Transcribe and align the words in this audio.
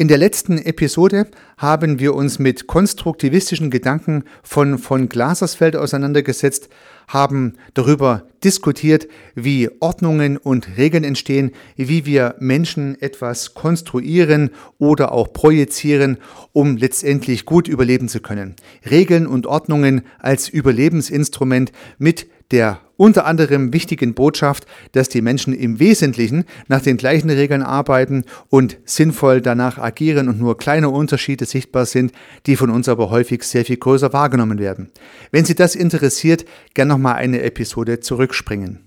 In 0.00 0.08
der 0.08 0.16
letzten 0.16 0.56
Episode 0.56 1.26
haben 1.58 1.98
wir 1.98 2.14
uns 2.14 2.38
mit 2.38 2.66
konstruktivistischen 2.66 3.68
Gedanken 3.70 4.24
von 4.42 4.78
von 4.78 5.10
Glasersfeld 5.10 5.76
auseinandergesetzt, 5.76 6.70
haben 7.06 7.58
darüber 7.74 8.22
diskutiert, 8.42 9.08
wie 9.34 9.68
Ordnungen 9.80 10.38
und 10.38 10.78
Regeln 10.78 11.04
entstehen, 11.04 11.50
wie 11.76 12.06
wir 12.06 12.34
Menschen 12.38 12.98
etwas 13.02 13.52
konstruieren 13.52 14.52
oder 14.78 15.12
auch 15.12 15.34
projizieren, 15.34 16.16
um 16.54 16.78
letztendlich 16.78 17.44
gut 17.44 17.68
überleben 17.68 18.08
zu 18.08 18.20
können. 18.20 18.56
Regeln 18.90 19.26
und 19.26 19.46
Ordnungen 19.46 20.00
als 20.18 20.48
Überlebensinstrument 20.48 21.72
mit 21.98 22.26
der 22.52 22.80
unter 23.00 23.24
anderem 23.24 23.72
wichtigen 23.72 24.12
Botschaft, 24.12 24.66
dass 24.92 25.08
die 25.08 25.22
Menschen 25.22 25.54
im 25.54 25.80
Wesentlichen 25.80 26.44
nach 26.68 26.82
den 26.82 26.98
gleichen 26.98 27.30
Regeln 27.30 27.62
arbeiten 27.62 28.24
und 28.50 28.76
sinnvoll 28.84 29.40
danach 29.40 29.78
agieren 29.78 30.28
und 30.28 30.38
nur 30.38 30.58
kleine 30.58 30.90
Unterschiede 30.90 31.46
sichtbar 31.46 31.86
sind, 31.86 32.12
die 32.44 32.56
von 32.56 32.68
uns 32.68 32.90
aber 32.90 33.08
häufig 33.08 33.42
sehr 33.44 33.64
viel 33.64 33.78
größer 33.78 34.12
wahrgenommen 34.12 34.58
werden. 34.58 34.90
Wenn 35.30 35.46
Sie 35.46 35.54
das 35.54 35.76
interessiert, 35.76 36.44
gern 36.74 36.88
nochmal 36.88 37.14
eine 37.14 37.40
Episode 37.40 38.00
zurückspringen. 38.00 38.80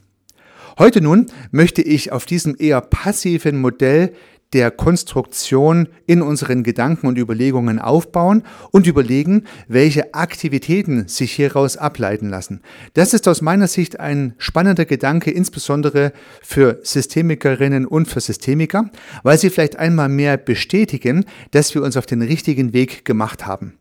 Heute 0.77 1.02
nun 1.02 1.25
möchte 1.49 1.81
ich 1.81 2.11
auf 2.11 2.27
diesem 2.27 2.55
eher 2.59 2.81
passiven 2.81 3.59
Modell 3.59 4.13
der 4.53 4.71
Konstruktion 4.71 5.88
in 6.05 6.21
unseren 6.21 6.63
Gedanken 6.63 7.07
und 7.07 7.17
Überlegungen 7.17 7.80
aufbauen 7.80 8.44
und 8.71 8.88
überlegen, 8.88 9.45
welche 9.67 10.13
Aktivitäten 10.13 11.07
sich 11.07 11.34
hieraus 11.34 11.77
ableiten 11.77 12.30
lassen. 12.30 12.61
Das 12.94 13.13
ist 13.13 13.27
aus 13.27 13.41
meiner 13.41 13.67
Sicht 13.67 13.99
ein 13.99 14.35
spannender 14.38 14.85
Gedanke, 14.85 15.31
insbesondere 15.31 16.13
für 16.41 16.80
Systemikerinnen 16.84 17.85
und 17.85 18.08
für 18.08 18.21
Systemiker, 18.21 18.89
weil 19.23 19.38
sie 19.38 19.49
vielleicht 19.49 19.77
einmal 19.77 20.09
mehr 20.09 20.38
bestätigen, 20.38 21.25
dass 21.52 21.73
wir 21.73 21.83
uns 21.83 21.97
auf 21.97 22.05
den 22.05 22.22
richtigen 22.22 22.73
Weg 22.73 23.05
gemacht 23.05 23.45
haben. 23.45 23.73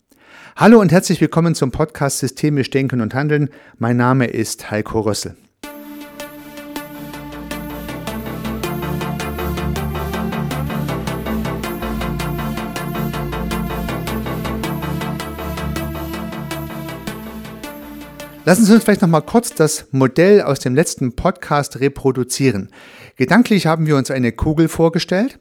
Hallo 0.57 0.80
und 0.80 0.93
herzlich 0.93 1.21
willkommen 1.21 1.55
zum 1.55 1.71
Podcast 1.71 2.18
Systemisch 2.18 2.71
Denken 2.71 3.01
und 3.01 3.15
Handeln. 3.15 3.49
Mein 3.79 3.96
Name 3.96 4.27
ist 4.27 4.71
Heiko 4.71 5.01
Rössel. 5.01 5.35
Lassen 18.45 18.65
Sie 18.65 18.74
uns 18.74 18.82
vielleicht 18.82 19.02
noch 19.02 19.09
mal 19.09 19.21
kurz 19.21 19.54
das 19.54 19.87
Modell 19.93 20.43
aus 20.43 20.59
dem 20.59 20.74
letzten 20.74 21.15
Podcast 21.15 21.79
reproduzieren. 21.79 22.71
Gedanklich 23.15 23.66
haben 23.66 23.87
wir 23.87 23.96
uns 23.96 24.10
eine 24.10 24.32
Kugel 24.32 24.66
vorgestellt 24.68 25.38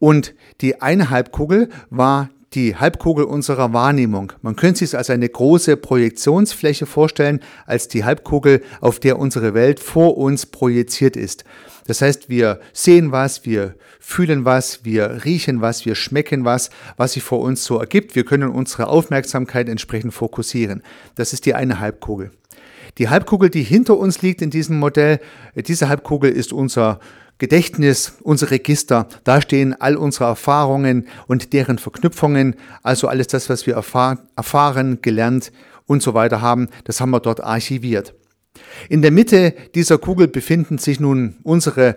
und 0.00 0.34
die 0.60 0.82
eine 0.82 1.10
Halbkugel 1.10 1.68
war 1.90 2.28
die 2.54 2.74
Halbkugel 2.74 3.24
unserer 3.24 3.72
Wahrnehmung. 3.72 4.32
Man 4.42 4.56
könnte 4.56 4.80
sich 4.80 4.88
es 4.88 4.94
als 4.96 5.10
eine 5.10 5.28
große 5.28 5.76
Projektionsfläche 5.76 6.86
vorstellen, 6.86 7.38
als 7.66 7.86
die 7.86 8.02
Halbkugel, 8.02 8.62
auf 8.80 8.98
der 8.98 9.20
unsere 9.20 9.54
Welt 9.54 9.78
vor 9.78 10.16
uns 10.16 10.46
projiziert 10.46 11.16
ist. 11.16 11.44
Das 11.86 12.02
heißt, 12.02 12.28
wir 12.28 12.58
sehen 12.72 13.12
was, 13.12 13.46
wir 13.46 13.76
fühlen 14.00 14.44
was, 14.44 14.84
wir 14.84 15.24
riechen 15.24 15.60
was, 15.60 15.86
wir 15.86 15.94
schmecken 15.94 16.44
was, 16.44 16.70
was 16.96 17.12
sich 17.12 17.22
vor 17.22 17.38
uns 17.38 17.64
so 17.64 17.78
ergibt. 17.78 18.16
Wir 18.16 18.24
können 18.24 18.50
unsere 18.50 18.88
Aufmerksamkeit 18.88 19.68
entsprechend 19.68 20.12
fokussieren. 20.12 20.82
Das 21.14 21.32
ist 21.32 21.46
die 21.46 21.54
eine 21.54 21.78
Halbkugel. 21.78 22.32
Die 23.00 23.08
Halbkugel, 23.08 23.48
die 23.48 23.62
hinter 23.62 23.96
uns 23.96 24.20
liegt 24.20 24.42
in 24.42 24.50
diesem 24.50 24.78
Modell, 24.78 25.20
diese 25.56 25.88
Halbkugel 25.88 26.30
ist 26.30 26.52
unser 26.52 27.00
Gedächtnis, 27.38 28.18
unser 28.22 28.50
Register. 28.50 29.08
Da 29.24 29.40
stehen 29.40 29.74
all 29.80 29.96
unsere 29.96 30.26
Erfahrungen 30.26 31.08
und 31.26 31.54
deren 31.54 31.78
Verknüpfungen, 31.78 32.56
also 32.82 33.08
alles 33.08 33.28
das, 33.28 33.48
was 33.48 33.66
wir 33.66 33.72
erfahren, 33.72 34.98
gelernt 35.00 35.50
und 35.86 36.02
so 36.02 36.12
weiter 36.12 36.42
haben, 36.42 36.68
das 36.84 37.00
haben 37.00 37.08
wir 37.08 37.20
dort 37.20 37.42
archiviert. 37.42 38.12
In 38.90 39.00
der 39.00 39.12
Mitte 39.12 39.54
dieser 39.74 39.96
Kugel 39.96 40.28
befinden 40.28 40.76
sich 40.76 41.00
nun 41.00 41.36
unsere 41.42 41.88
äh, 41.88 41.94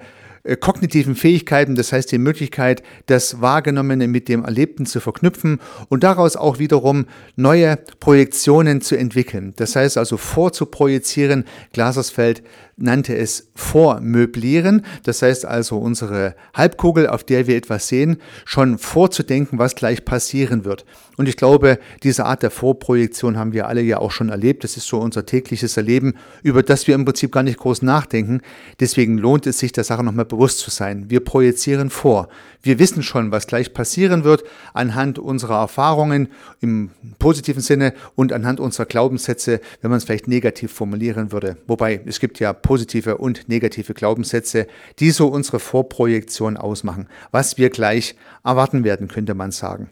kognitiven 0.59 1.15
Fähigkeiten, 1.15 1.75
das 1.75 1.93
heißt 1.93 2.11
die 2.11 2.17
Möglichkeit, 2.17 2.83
das 3.05 3.41
Wahrgenommene 3.41 4.07
mit 4.07 4.27
dem 4.27 4.43
Erlebten 4.43 4.85
zu 4.85 4.99
verknüpfen 4.99 5.59
und 5.89 6.03
daraus 6.03 6.35
auch 6.35 6.59
wiederum 6.59 7.05
neue 7.35 7.77
Projektionen 7.99 8.81
zu 8.81 8.97
entwickeln. 8.97 9.53
Das 9.55 9.75
heißt 9.75 9.97
also 9.97 10.17
vorzuprojizieren. 10.17 11.45
Glasersfeld 11.71 12.43
nannte 12.77 13.15
es 13.15 13.49
Vormöblieren. 13.55 14.85
Das 15.03 15.21
heißt 15.21 15.45
also 15.45 15.77
unsere 15.77 16.35
Halbkugel, 16.53 17.07
auf 17.07 17.23
der 17.23 17.47
wir 17.47 17.55
etwas 17.55 17.87
sehen, 17.87 18.17
schon 18.45 18.77
vorzudenken, 18.77 19.59
was 19.59 19.75
gleich 19.75 20.05
passieren 20.05 20.65
wird. 20.65 20.85
Und 21.17 21.29
ich 21.29 21.37
glaube, 21.37 21.77
diese 22.01 22.25
Art 22.25 22.41
der 22.41 22.49
Vorprojektion 22.49 23.37
haben 23.37 23.53
wir 23.53 23.67
alle 23.67 23.81
ja 23.81 23.99
auch 23.99 24.11
schon 24.11 24.29
erlebt. 24.29 24.63
Das 24.63 24.77
ist 24.77 24.87
so 24.87 24.99
unser 24.99 25.25
tägliches 25.25 25.77
Erleben, 25.77 26.15
über 26.41 26.63
das 26.63 26.87
wir 26.87 26.95
im 26.95 27.05
Prinzip 27.05 27.31
gar 27.31 27.43
nicht 27.43 27.59
groß 27.59 27.83
nachdenken. 27.83 28.41
Deswegen 28.79 29.17
lohnt 29.17 29.45
es 29.45 29.59
sich, 29.59 29.71
der 29.71 29.83
Sache 29.83 30.03
nochmal 30.03 30.25
bewusst 30.25 30.59
zu 30.59 30.71
sein. 30.71 31.09
Wir 31.09 31.19
projizieren 31.19 31.89
vor. 31.89 32.29
Wir 32.63 32.79
wissen 32.79 33.03
schon, 33.03 33.31
was 33.31 33.45
gleich 33.45 33.73
passieren 33.73 34.23
wird, 34.23 34.43
anhand 34.73 35.19
unserer 35.19 35.59
Erfahrungen 35.59 36.29
im 36.61 36.89
positiven 37.19 37.61
Sinne 37.61 37.93
und 38.15 38.33
anhand 38.33 38.59
unserer 38.59 38.85
Glaubenssätze, 38.85 39.59
wenn 39.81 39.91
man 39.91 39.97
es 39.97 40.05
vielleicht 40.05 40.27
negativ 40.27 40.71
formulieren 40.71 41.31
würde. 41.31 41.57
Wobei 41.67 42.01
es 42.05 42.19
gibt 42.19 42.39
ja 42.39 42.53
positive 42.63 43.17
und 43.17 43.47
negative 43.47 43.93
Glaubenssätze, 43.93 44.65
die 44.97 45.11
so 45.11 45.27
unsere 45.27 45.59
Vorprojektion 45.59 46.57
ausmachen, 46.57 47.07
was 47.29 47.59
wir 47.59 47.69
gleich 47.69 48.15
erwarten 48.43 48.83
werden, 48.83 49.07
könnte 49.07 49.35
man 49.35 49.51
sagen. 49.51 49.91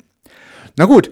Na 0.77 0.85
gut, 0.85 1.11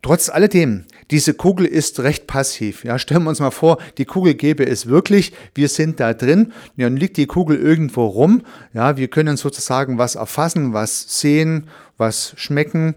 trotz 0.00 0.30
alledem, 0.30 0.84
diese 1.10 1.34
Kugel 1.34 1.66
ist 1.66 2.00
recht 2.00 2.26
passiv. 2.26 2.84
Ja, 2.84 2.98
stellen 2.98 3.24
wir 3.24 3.28
uns 3.28 3.40
mal 3.40 3.50
vor, 3.50 3.76
die 3.98 4.06
Kugel 4.06 4.34
gäbe 4.34 4.66
es 4.66 4.86
wirklich, 4.86 5.32
wir 5.54 5.68
sind 5.68 6.00
da 6.00 6.14
drin, 6.14 6.52
dann 6.78 6.96
liegt 6.96 7.18
die 7.18 7.26
Kugel 7.26 7.58
irgendwo 7.58 8.06
rum. 8.06 8.42
Ja, 8.72 8.96
wir 8.96 9.08
können 9.08 9.36
sozusagen 9.36 9.98
was 9.98 10.14
erfassen, 10.14 10.72
was 10.72 11.20
sehen, 11.20 11.68
was 11.98 12.32
schmecken, 12.36 12.94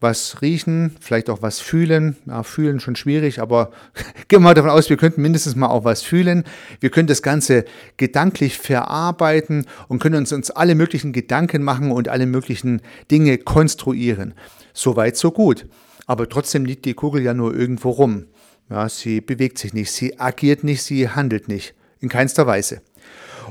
was 0.00 0.42
riechen, 0.42 0.94
vielleicht 1.00 1.28
auch 1.28 1.42
was 1.42 1.58
fühlen. 1.60 2.16
Ja, 2.26 2.42
fühlen 2.42 2.80
schon 2.80 2.96
schwierig, 2.96 3.40
aber 3.40 3.72
gehen 4.28 4.40
wir 4.40 4.44
mal 4.44 4.54
davon 4.54 4.70
aus, 4.70 4.90
wir 4.90 4.96
könnten 4.96 5.22
mindestens 5.22 5.56
mal 5.56 5.68
auch 5.68 5.84
was 5.84 6.02
fühlen. 6.02 6.44
Wir 6.80 6.90
können 6.90 7.08
das 7.08 7.22
Ganze 7.22 7.64
gedanklich 7.96 8.58
verarbeiten 8.58 9.66
und 9.88 10.00
können 10.00 10.16
uns, 10.16 10.32
uns 10.32 10.50
alle 10.50 10.74
möglichen 10.74 11.12
Gedanken 11.12 11.62
machen 11.62 11.90
und 11.90 12.08
alle 12.08 12.26
möglichen 12.26 12.80
Dinge 13.10 13.38
konstruieren. 13.38 14.34
So 14.72 14.96
weit, 14.96 15.16
so 15.16 15.32
gut. 15.32 15.66
Aber 16.06 16.28
trotzdem 16.28 16.64
liegt 16.64 16.84
die 16.84 16.94
Kugel 16.94 17.22
ja 17.22 17.34
nur 17.34 17.54
irgendwo 17.54 17.90
rum. 17.90 18.26
Ja, 18.70 18.88
sie 18.88 19.20
bewegt 19.20 19.58
sich 19.58 19.72
nicht, 19.72 19.90
sie 19.90 20.20
agiert 20.20 20.62
nicht, 20.62 20.82
sie 20.82 21.08
handelt 21.08 21.48
nicht. 21.48 21.74
In 22.00 22.08
keinster 22.08 22.46
Weise. 22.46 22.82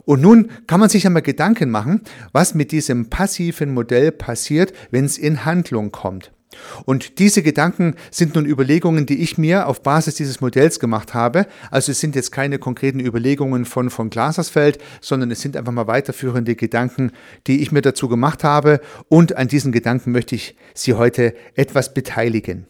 Und 0.06 0.22
nun 0.22 0.52
kann 0.68 0.80
man 0.80 0.90
sich 0.90 1.06
einmal 1.06 1.22
Gedanken 1.24 1.70
machen, 1.70 2.02
was 2.32 2.54
mit 2.54 2.72
diesem 2.72 3.10
passiven 3.10 3.74
Modell 3.74 4.12
passiert, 4.12 4.74
wenn 4.92 5.06
es 5.06 5.18
in 5.18 5.44
Handlung 5.44 5.92
kommt. 5.92 6.32
Und 6.86 7.20
diese 7.20 7.44
Gedanken 7.44 7.96
sind 8.10 8.36
nun 8.36 8.46
Überlegungen, 8.46 9.06
die 9.06 9.22
ich 9.22 9.38
mir 9.38 9.68
auf 9.68 9.84
Basis 9.84 10.16
dieses 10.16 10.40
Modells 10.42 10.80
gemacht 10.80 11.14
habe. 11.14 11.48
Also 11.72 11.92
es 11.92 12.00
sind 12.00 12.16
jetzt 12.16 12.32
keine 12.32 12.58
konkreten 12.60 13.00
Überlegungen 13.00 13.66
von, 13.66 13.90
von 13.90 14.10
Glasersfeld, 14.10 14.80
sondern 15.02 15.32
es 15.32 15.42
sind 15.42 15.58
einfach 15.58 15.74
mal 15.74 15.88
weiterführende 15.88 16.56
Gedanken, 16.56 17.12
die 17.48 17.62
ich 17.62 17.72
mir 17.72 17.82
dazu 17.82 18.08
gemacht 18.08 18.44
habe. 18.44 18.80
Und 19.10 19.36
an 19.36 19.48
diesen 19.48 19.72
Gedanken 19.72 20.12
möchte 20.12 20.36
ich 20.36 20.56
Sie 20.74 20.94
heute 20.94 21.36
etwas 21.56 21.94
beteiligen. 21.94 22.66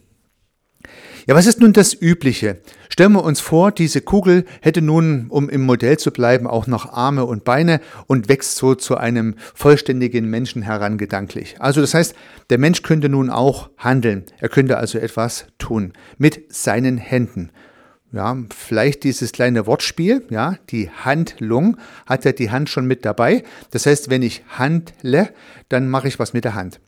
Ja, 1.26 1.36
was 1.36 1.46
ist 1.46 1.60
nun 1.60 1.74
das 1.74 1.94
Übliche? 1.94 2.58
Stellen 2.90 3.12
wir 3.12 3.24
uns 3.24 3.40
vor, 3.40 3.72
diese 3.72 4.02
Kugel 4.02 4.46
hätte 4.62 4.82
nun, 4.82 5.28
um 5.30 5.50
im 5.50 5.62
Modell 5.62 5.98
zu 5.98 6.12
bleiben, 6.12 6.48
auch 6.48 6.68
noch 6.68 6.94
Arme 6.94 7.26
und 7.26 7.44
Beine 7.44 7.82
und 8.08 8.30
wächst 8.30 8.56
so 8.56 8.76
zu 8.76 8.98
einem 8.98 9.36
vollständigen 9.54 10.30
Menschen 10.30 10.62
heran 10.62 10.98
gedanklich. 10.98 11.58
Also 11.60 11.82
das 11.82 11.94
heißt, 11.94 12.16
der 12.50 12.58
Mensch 12.58 12.82
könnte 12.82 13.10
nun 13.10 13.30
auch 13.30 13.70
handeln. 13.78 14.24
Er 14.40 14.50
könnte 14.50 14.78
also 14.78 14.98
etwas 14.98 15.46
tun 15.58 15.94
mit 16.18 16.54
seinen 16.54 16.98
Händen. 16.98 17.52
Ja, 18.14 18.38
vielleicht 18.56 19.04
dieses 19.04 19.34
kleine 19.34 19.68
Wortspiel, 19.68 20.26
ja, 20.30 20.58
die 20.70 20.90
Handlung 20.90 21.78
hat 22.06 22.24
ja 22.24 22.32
die 22.32 22.50
Hand 22.50 22.70
schon 22.70 22.88
mit 22.88 23.04
dabei. 23.04 23.44
Das 23.72 23.86
heißt, 23.86 24.10
wenn 24.10 24.22
ich 24.22 24.44
handle, 24.58 25.30
dann 25.68 25.90
mache 25.90 26.08
ich 26.08 26.18
was 26.18 26.34
mit 26.34 26.46
der 26.46 26.56
Hand. 26.56 26.80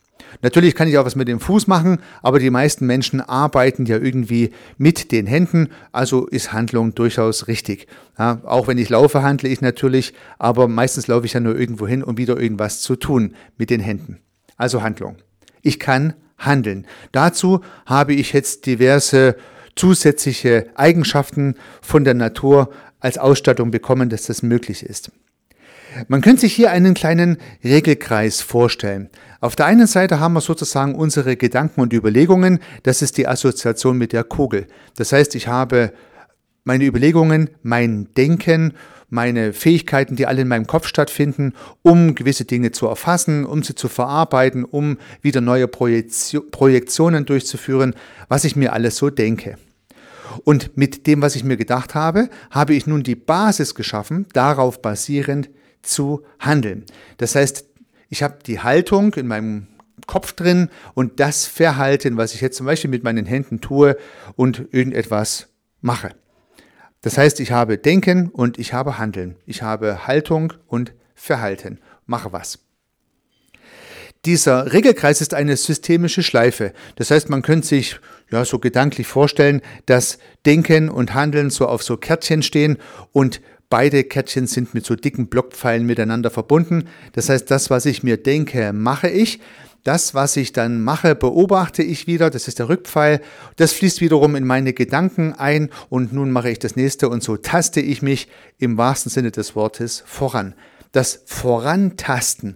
Natürlich 0.42 0.76
kann 0.76 0.88
ich 0.88 0.98
auch 0.98 1.06
was 1.06 1.16
mit 1.16 1.28
dem 1.28 1.40
Fuß 1.40 1.68
machen, 1.68 2.00
aber 2.22 2.40
die 2.40 2.50
meisten 2.50 2.86
Menschen 2.86 3.22
arbeiten 3.22 3.86
ja 3.86 3.98
irgendwie 3.98 4.52
mit 4.78 5.12
den 5.12 5.28
Händen, 5.28 5.70
also 5.92 6.28
ist 6.28 6.54
Handlung 6.54 6.96
durchaus 6.96 7.48
richtig. 7.48 7.88
Ja, 8.18 8.42
auch 8.44 8.68
wenn 8.68 8.78
ich 8.78 8.90
laufe, 8.90 9.24
handle 9.24 9.50
ich 9.50 9.62
natürlich, 9.62 10.14
aber 10.38 10.68
meistens 10.68 11.08
laufe 11.08 11.26
ich 11.26 11.34
ja 11.34 11.40
nur 11.40 11.58
irgendwo 11.58 11.88
hin, 11.88 12.04
um 12.04 12.18
wieder 12.18 12.40
irgendwas 12.40 12.82
zu 12.82 12.96
tun 12.96 13.36
mit 13.58 13.70
den 13.70 13.82
Händen. 13.82 14.20
Also 14.58 14.82
Handlung. 14.82 15.18
Ich 15.62 15.80
kann 15.80 16.14
handeln. 16.38 16.88
Dazu 17.12 17.62
habe 17.86 18.14
ich 18.14 18.34
jetzt 18.34 18.66
diverse 18.66 19.36
zusätzliche 19.76 20.68
Eigenschaften 20.76 21.56
von 21.82 22.04
der 22.04 22.14
Natur 22.14 22.70
als 23.00 23.18
Ausstattung 23.18 23.72
bekommen, 23.72 24.10
dass 24.10 24.24
das 24.24 24.44
möglich 24.44 24.84
ist. 24.84 25.12
Man 26.08 26.22
könnte 26.22 26.42
sich 26.42 26.54
hier 26.54 26.72
einen 26.72 26.94
kleinen 26.94 27.38
Regelkreis 27.64 28.42
vorstellen. 28.42 29.10
Auf 29.42 29.56
der 29.56 29.66
einen 29.66 29.88
Seite 29.88 30.20
haben 30.20 30.34
wir 30.34 30.42
sozusagen 30.42 30.96
unsere 30.96 31.36
Gedanken 31.36 31.82
und 31.82 31.94
Überlegungen, 31.94 32.60
das 32.84 33.02
ist 33.02 33.18
die 33.18 33.28
Assoziation 33.28 33.98
mit 33.98 34.14
der 34.14 34.24
Kugel. 34.24 34.68
Das 34.96 35.12
heißt, 35.12 35.36
ich 35.36 35.48
habe 35.48 35.94
meine 36.64 36.86
Überlegungen, 36.86 37.50
mein 37.64 38.10
Denken, 38.16 38.74
meine 39.10 39.54
Fähigkeiten, 39.54 40.16
die 40.16 40.28
alle 40.28 40.42
in 40.42 40.48
meinem 40.48 40.68
Kopf 40.68 40.88
stattfinden, 40.88 41.54
um 41.82 42.14
gewisse 42.14 42.46
Dinge 42.46 42.72
zu 42.72 42.88
erfassen, 42.88 43.46
um 43.46 43.64
sie 43.64 43.74
zu 43.74 43.88
verarbeiten, 43.88 44.66
um 44.66 44.98
wieder 45.22 45.42
neue 45.42 45.68
Projektionen 45.68 47.26
durchzuführen, 47.26 47.96
was 48.28 48.44
ich 48.44 48.56
mir 48.56 48.74
alles 48.74 48.98
so 48.98 49.10
denke. 49.10 49.58
Und 50.44 50.78
mit 50.78 51.08
dem, 51.08 51.24
was 51.24 51.36
ich 51.36 51.44
mir 51.44 51.58
gedacht 51.58 51.96
habe, 51.96 52.30
habe 52.52 52.76
ich 52.76 52.86
nun 52.86 53.02
die 53.02 53.16
Basis 53.16 53.74
geschaffen, 53.74 54.28
darauf 54.34 54.82
basierend 54.82 55.50
zu 55.82 56.24
handeln. 56.40 56.86
Das 57.18 57.36
heißt, 57.36 57.66
ich 58.10 58.24
habe 58.24 58.40
die 58.46 58.60
Haltung 58.60 59.14
in 59.14 59.28
meinem 59.28 59.68
Kopf 60.08 60.34
drin 60.34 60.70
und 60.94 61.20
das 61.20 61.46
Verhalten, 61.46 62.18
was 62.18 62.34
ich 62.34 62.42
jetzt 62.42 62.58
zum 62.58 62.66
Beispiel 62.66 62.90
mit 62.90 63.04
meinen 63.04 63.26
Händen 63.26 63.62
tue 63.62 63.98
und 64.36 64.68
irgendetwas 64.72 65.48
mache. 65.82 66.16
Das 67.02 67.18
heißt, 67.18 67.40
ich 67.40 67.52
habe 67.52 67.78
Denken 67.78 68.30
und 68.30 68.58
ich 68.58 68.74
habe 68.74 68.98
Handeln. 68.98 69.36
Ich 69.46 69.62
habe 69.62 70.08
Haltung 70.08 70.54
und 70.68 70.94
Verhalten. 71.16 71.80
Mache 72.06 72.34
was. 72.34 72.60
Dieser 74.26 74.74
Regelkreis 74.74 75.22
ist 75.22 75.34
eine 75.34 75.56
systemische 75.56 76.24
Schleife. 76.24 76.74
Das 76.96 77.10
heißt, 77.10 77.30
man 77.30 77.42
könnte 77.42 77.68
sich 77.68 78.00
ja 78.30 78.44
so 78.44 78.60
gedanklich 78.60 79.08
vorstellen, 79.08 79.62
dass 79.86 80.20
Denken 80.46 80.90
und 80.90 81.14
Handeln 81.14 81.50
so 81.50 81.68
auf 81.68 81.84
so 81.84 81.96
Kärtchen 81.96 82.44
stehen 82.44 82.78
und 83.14 83.40
beide 83.70 84.04
Kärtchen 84.04 84.48
sind 84.48 84.74
mit 84.74 84.86
so 84.86 84.96
dicken 84.96 85.28
Blockpfeilen 85.28 85.86
miteinander 85.86 86.32
verbunden. 86.32 86.86
Das 87.14 87.30
heißt, 87.30 87.50
das, 87.50 87.70
was 87.70 87.86
ich 87.86 88.04
mir 88.04 88.18
denke, 88.18 88.74
mache 88.74 89.10
ich. 89.10 89.40
Das, 89.84 90.14
was 90.14 90.36
ich 90.36 90.52
dann 90.52 90.82
mache, 90.82 91.16
beobachte 91.16 91.84
ich 91.84 92.06
wieder, 92.06 92.30
das 92.30 92.50
ist 92.50 92.60
der 92.60 92.68
Rückpfeil, 92.68 93.22
das 93.56 93.72
fließt 93.72 94.02
wiederum 94.02 94.36
in 94.36 94.46
meine 94.46 94.74
Gedanken 94.74 95.34
ein 95.34 95.70
und 95.88 96.12
nun 96.12 96.32
mache 96.32 96.50
ich 96.50 96.60
das 96.60 96.76
nächste 96.76 97.08
und 97.08 97.24
so 97.24 97.38
taste 97.38 97.80
ich 97.80 98.02
mich 98.02 98.28
im 98.58 98.78
wahrsten 98.78 99.10
Sinne 99.10 99.32
des 99.32 99.56
Wortes 99.56 100.04
voran. 100.06 100.54
Das 100.92 101.24
Vorantasten 101.26 102.56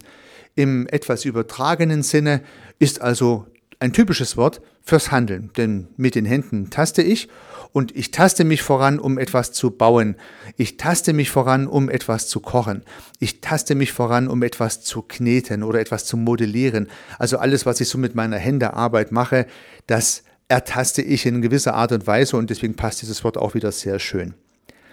im 0.54 0.86
etwas 0.88 1.24
übertragenen 1.24 2.02
Sinne 2.02 2.42
ist 2.78 3.00
also 3.00 3.46
ein 3.80 3.92
typisches 3.92 4.36
Wort 4.36 4.60
fürs 4.82 5.10
Handeln, 5.10 5.50
denn 5.56 5.88
mit 5.96 6.14
den 6.14 6.24
Händen 6.24 6.70
taste 6.70 7.02
ich 7.02 7.28
und 7.72 7.94
ich 7.96 8.10
taste 8.10 8.44
mich 8.44 8.62
voran, 8.62 8.98
um 8.98 9.18
etwas 9.18 9.52
zu 9.52 9.70
bauen. 9.70 10.16
Ich 10.56 10.76
taste 10.76 11.12
mich 11.12 11.30
voran, 11.30 11.66
um 11.66 11.88
etwas 11.88 12.28
zu 12.28 12.40
kochen. 12.40 12.84
Ich 13.18 13.40
taste 13.40 13.74
mich 13.74 13.92
voran, 13.92 14.28
um 14.28 14.42
etwas 14.42 14.82
zu 14.82 15.02
kneten 15.02 15.62
oder 15.62 15.80
etwas 15.80 16.04
zu 16.04 16.16
modellieren. 16.16 16.88
Also 17.18 17.38
alles, 17.38 17.66
was 17.66 17.80
ich 17.80 17.88
so 17.88 17.98
mit 17.98 18.14
meiner 18.14 18.38
Händearbeit 18.38 19.10
mache, 19.12 19.46
das 19.86 20.22
ertaste 20.48 21.02
ich 21.02 21.26
in 21.26 21.42
gewisser 21.42 21.74
Art 21.74 21.92
und 21.92 22.06
Weise 22.06 22.36
und 22.36 22.50
deswegen 22.50 22.76
passt 22.76 23.02
dieses 23.02 23.24
Wort 23.24 23.38
auch 23.38 23.54
wieder 23.54 23.72
sehr 23.72 23.98
schön. 23.98 24.34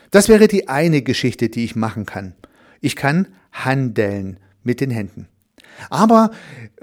Das 0.09 0.27
wäre 0.27 0.47
die 0.47 0.67
eine 0.67 1.01
Geschichte, 1.01 1.49
die 1.49 1.63
ich 1.63 1.75
machen 1.75 2.05
kann. 2.05 2.33
Ich 2.79 2.95
kann 2.95 3.27
handeln 3.51 4.39
mit 4.63 4.81
den 4.81 4.91
Händen. 4.91 5.27
Aber 5.89 6.31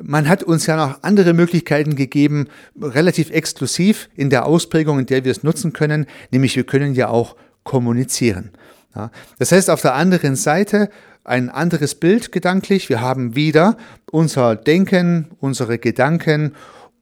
man 0.02 0.29
hat 0.29 0.43
uns 0.43 0.67
ja 0.67 0.76
noch 0.76 1.02
andere 1.02 1.32
Möglichkeiten 1.32 1.96
gegeben, 1.96 2.49
relativ 2.81 3.31
exklusiv 3.31 4.08
in 4.14 4.31
der 4.31 4.46
Ausprägung, 4.46 4.99
in 4.99 5.06
der 5.06 5.25
wir 5.25 5.32
es 5.32 5.43
nutzen 5.43 5.73
können, 5.73 6.06
nämlich 6.31 6.56
wir 6.56 6.64
können 6.64 6.94
ja 6.94 7.08
auch 7.08 7.37
kommunizieren. 7.64 8.50
Ja, 8.94 9.11
das 9.38 9.52
heißt, 9.52 9.70
auf 9.70 9.82
der 9.82 9.94
anderen 9.94 10.37
Seite 10.37 10.88
ein 11.25 11.50
anderes 11.50 11.94
Bild 11.94 12.32
gedanklich. 12.32 12.88
Wir 12.88 13.00
haben 13.00 13.35
wieder 13.35 13.76
unser 14.11 14.56
Denken, 14.56 15.29
unsere 15.40 15.79
Gedanken 15.79 16.55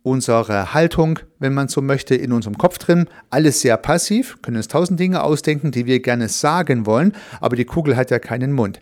unsere 0.07 0.73
Haltung, 0.73 1.19
wenn 1.41 1.53
man 1.53 1.67
so 1.67 1.83
möchte, 1.83 2.15
in 2.15 2.33
unserem 2.33 2.57
Kopf 2.57 2.79
drin. 2.79 3.09
Alles 3.29 3.61
sehr 3.61 3.77
passiv, 3.77 4.41
können 4.41 4.57
uns 4.57 4.69
tausend 4.69 5.01
Dinge 5.01 5.25
ausdenken, 5.25 5.73
die 5.73 5.85
wir 5.87 6.01
gerne 6.01 6.29
sagen 6.29 6.87
wollen, 6.87 7.13
aber 7.41 7.57
die 7.57 7.65
Kugel 7.65 7.97
hat 7.97 8.13
ja 8.13 8.21
keinen 8.21 8.53
Mund. 8.53 8.81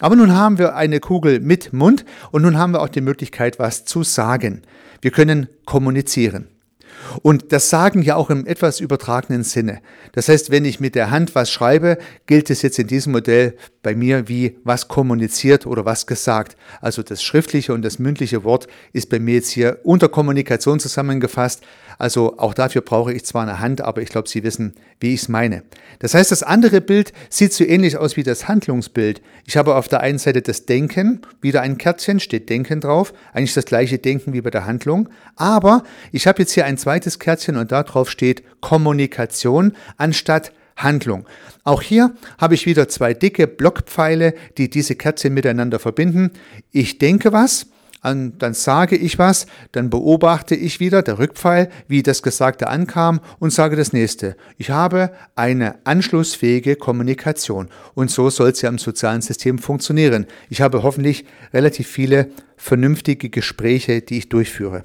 Aber 0.00 0.16
nun 0.16 0.36
haben 0.36 0.58
wir 0.58 0.76
eine 0.76 1.00
Kugel 1.00 1.40
mit 1.40 1.72
Mund 1.72 2.04
und 2.30 2.42
nun 2.42 2.58
haben 2.58 2.72
wir 2.72 2.82
auch 2.82 2.90
die 2.90 3.00
Möglichkeit, 3.00 3.58
was 3.58 3.86
zu 3.86 4.02
sagen. 4.02 4.62
Wir 5.00 5.12
können 5.12 5.48
kommunizieren. 5.64 6.48
Und 7.22 7.52
das 7.52 7.70
Sagen 7.70 8.02
ja 8.02 8.16
auch 8.16 8.28
im 8.28 8.46
etwas 8.46 8.80
übertragenen 8.80 9.44
Sinne. 9.44 9.80
Das 10.12 10.28
heißt, 10.28 10.50
wenn 10.50 10.64
ich 10.64 10.80
mit 10.80 10.94
der 10.94 11.10
Hand 11.10 11.34
was 11.34 11.50
schreibe, 11.50 11.98
gilt 12.26 12.50
es 12.50 12.62
jetzt 12.62 12.78
in 12.78 12.86
diesem 12.86 13.12
Modell 13.12 13.56
bei 13.86 13.94
mir 13.94 14.26
wie 14.26 14.58
was 14.64 14.88
kommuniziert 14.88 15.64
oder 15.64 15.84
was 15.84 16.08
gesagt. 16.08 16.56
Also 16.80 17.04
das 17.04 17.22
schriftliche 17.22 17.72
und 17.72 17.82
das 17.82 18.00
mündliche 18.00 18.42
Wort 18.42 18.66
ist 18.92 19.10
bei 19.10 19.20
mir 19.20 19.34
jetzt 19.34 19.50
hier 19.50 19.78
unter 19.84 20.08
Kommunikation 20.08 20.80
zusammengefasst. 20.80 21.62
Also 21.96 22.36
auch 22.38 22.52
dafür 22.52 22.80
brauche 22.80 23.12
ich 23.12 23.24
zwar 23.24 23.42
eine 23.42 23.60
Hand, 23.60 23.82
aber 23.82 24.02
ich 24.02 24.08
glaube, 24.08 24.28
Sie 24.28 24.42
wissen, 24.42 24.74
wie 24.98 25.14
ich 25.14 25.22
es 25.22 25.28
meine. 25.28 25.62
Das 26.00 26.14
heißt, 26.14 26.32
das 26.32 26.42
andere 26.42 26.80
Bild 26.80 27.12
sieht 27.30 27.52
so 27.52 27.62
ähnlich 27.62 27.96
aus 27.96 28.16
wie 28.16 28.24
das 28.24 28.48
Handlungsbild. 28.48 29.22
Ich 29.44 29.56
habe 29.56 29.76
auf 29.76 29.86
der 29.86 30.00
einen 30.00 30.18
Seite 30.18 30.42
das 30.42 30.66
Denken, 30.66 31.20
wieder 31.40 31.62
ein 31.62 31.78
Kärtchen, 31.78 32.18
steht 32.18 32.50
Denken 32.50 32.80
drauf, 32.80 33.14
eigentlich 33.34 33.54
das 33.54 33.66
gleiche 33.66 33.98
Denken 33.98 34.32
wie 34.32 34.40
bei 34.40 34.50
der 34.50 34.66
Handlung, 34.66 35.10
aber 35.36 35.84
ich 36.10 36.26
habe 36.26 36.42
jetzt 36.42 36.50
hier 36.54 36.64
ein 36.64 36.76
zweites 36.76 37.20
Kärtchen 37.20 37.56
und 37.56 37.70
darauf 37.70 38.10
steht 38.10 38.42
Kommunikation 38.60 39.74
anstatt 39.96 40.50
Handlung. 40.76 41.26
Auch 41.64 41.82
hier 41.82 42.14
habe 42.38 42.54
ich 42.54 42.66
wieder 42.66 42.88
zwei 42.88 43.14
dicke 43.14 43.46
Blockpfeile, 43.46 44.34
die 44.58 44.70
diese 44.70 44.94
Kärtchen 44.94 45.34
miteinander 45.34 45.78
verbinden. 45.78 46.30
Ich 46.70 46.98
denke 46.98 47.32
was, 47.32 47.66
dann 48.02 48.54
sage 48.54 48.94
ich 48.94 49.18
was, 49.18 49.46
dann 49.72 49.90
beobachte 49.90 50.54
ich 50.54 50.78
wieder, 50.78 51.02
der 51.02 51.18
Rückpfeil, 51.18 51.70
wie 51.88 52.04
das 52.04 52.22
Gesagte 52.22 52.68
ankam 52.68 53.20
und 53.40 53.52
sage 53.52 53.74
das 53.74 53.92
nächste. 53.92 54.36
Ich 54.58 54.70
habe 54.70 55.10
eine 55.34 55.84
anschlussfähige 55.84 56.76
Kommunikation 56.76 57.68
und 57.94 58.10
so 58.10 58.30
soll 58.30 58.52
ja 58.54 58.68
im 58.68 58.78
sozialen 58.78 59.22
System 59.22 59.58
funktionieren. 59.58 60.26
Ich 60.50 60.60
habe 60.60 60.84
hoffentlich 60.84 61.24
relativ 61.52 61.88
viele 61.88 62.30
vernünftige 62.56 63.28
Gespräche, 63.28 64.02
die 64.02 64.18
ich 64.18 64.28
durchführe. 64.28 64.84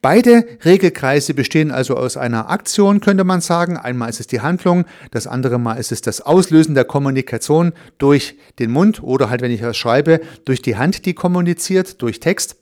Beide 0.00 0.46
Regelkreise 0.64 1.34
bestehen 1.34 1.72
also 1.72 1.96
aus 1.96 2.16
einer 2.16 2.50
Aktion, 2.50 3.00
könnte 3.00 3.24
man 3.24 3.40
sagen. 3.40 3.76
Einmal 3.76 4.08
ist 4.08 4.20
es 4.20 4.28
die 4.28 4.40
Handlung, 4.40 4.84
das 5.10 5.26
andere 5.26 5.58
Mal 5.58 5.74
ist 5.74 5.90
es 5.90 6.02
das 6.02 6.20
Auslösen 6.20 6.76
der 6.76 6.84
Kommunikation 6.84 7.72
durch 7.98 8.36
den 8.60 8.70
Mund 8.70 9.02
oder 9.02 9.28
halt, 9.28 9.40
wenn 9.40 9.50
ich 9.50 9.60
das 9.60 9.76
schreibe, 9.76 10.20
durch 10.44 10.62
die 10.62 10.76
Hand, 10.76 11.04
die 11.04 11.14
kommuniziert, 11.14 12.00
durch 12.00 12.20
Text. 12.20 12.58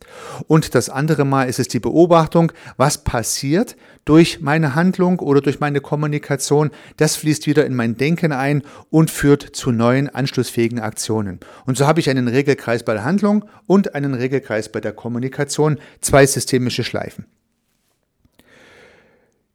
Und 0.46 0.74
das 0.74 0.88
andere 0.88 1.26
Mal 1.26 1.44
ist 1.44 1.58
es 1.58 1.68
die 1.68 1.78
Beobachtung, 1.78 2.52
was 2.78 3.04
passiert 3.04 3.76
durch 4.06 4.40
meine 4.40 4.74
Handlung 4.74 5.18
oder 5.18 5.42
durch 5.42 5.60
meine 5.60 5.82
Kommunikation. 5.82 6.70
Das 6.96 7.16
fließt 7.16 7.46
wieder 7.46 7.66
in 7.66 7.74
mein 7.74 7.98
Denken 7.98 8.32
ein 8.32 8.62
und 8.88 9.10
führt 9.10 9.42
zu 9.42 9.72
neuen 9.72 10.08
anschlussfähigen 10.08 10.80
Aktionen. 10.80 11.40
Und 11.66 11.76
so 11.76 11.86
habe 11.86 12.00
ich 12.00 12.08
einen 12.08 12.28
Regelkreis 12.28 12.84
bei 12.84 12.94
der 12.94 13.04
Handlung 13.04 13.44
und 13.66 13.94
einen 13.94 14.14
Regelkreis 14.14 14.70
bei 14.72 14.80
der 14.80 14.92
Kommunikation, 14.92 15.78
zwei 16.00 16.24
systemische 16.24 16.84
Schleifen. 16.84 17.26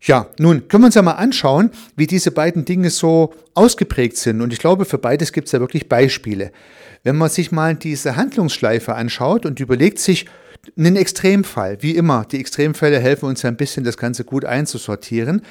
Ja, 0.03 0.27
nun 0.39 0.67
können 0.67 0.83
wir 0.83 0.87
uns 0.87 0.95
ja 0.95 1.03
mal 1.03 1.11
anschauen, 1.13 1.69
wie 1.95 2.07
diese 2.07 2.31
beiden 2.31 2.65
Dinge 2.65 2.89
so 2.89 3.33
ausgeprägt 3.53 4.17
sind. 4.17 4.41
Und 4.41 4.51
ich 4.51 4.59
glaube, 4.59 4.85
für 4.85 4.97
beides 4.97 5.31
gibt 5.31 5.45
es 5.45 5.51
ja 5.51 5.59
wirklich 5.59 5.87
Beispiele. 5.87 6.51
Wenn 7.03 7.17
man 7.17 7.29
sich 7.29 7.51
mal 7.51 7.75
diese 7.75 8.15
Handlungsschleife 8.15 8.95
anschaut 8.95 9.45
und 9.45 9.59
überlegt 9.59 9.99
sich 9.99 10.25
einen 10.77 10.95
Extremfall, 10.95 11.81
wie 11.81 11.95
immer, 11.95 12.25
die 12.25 12.39
Extremfälle 12.39 12.99
helfen 12.99 13.25
uns 13.25 13.41
ja 13.41 13.49
ein 13.49 13.57
bisschen, 13.57 13.83
das 13.83 13.97
Ganze 13.97 14.23
gut 14.23 14.45
einzusortieren. 14.45 15.41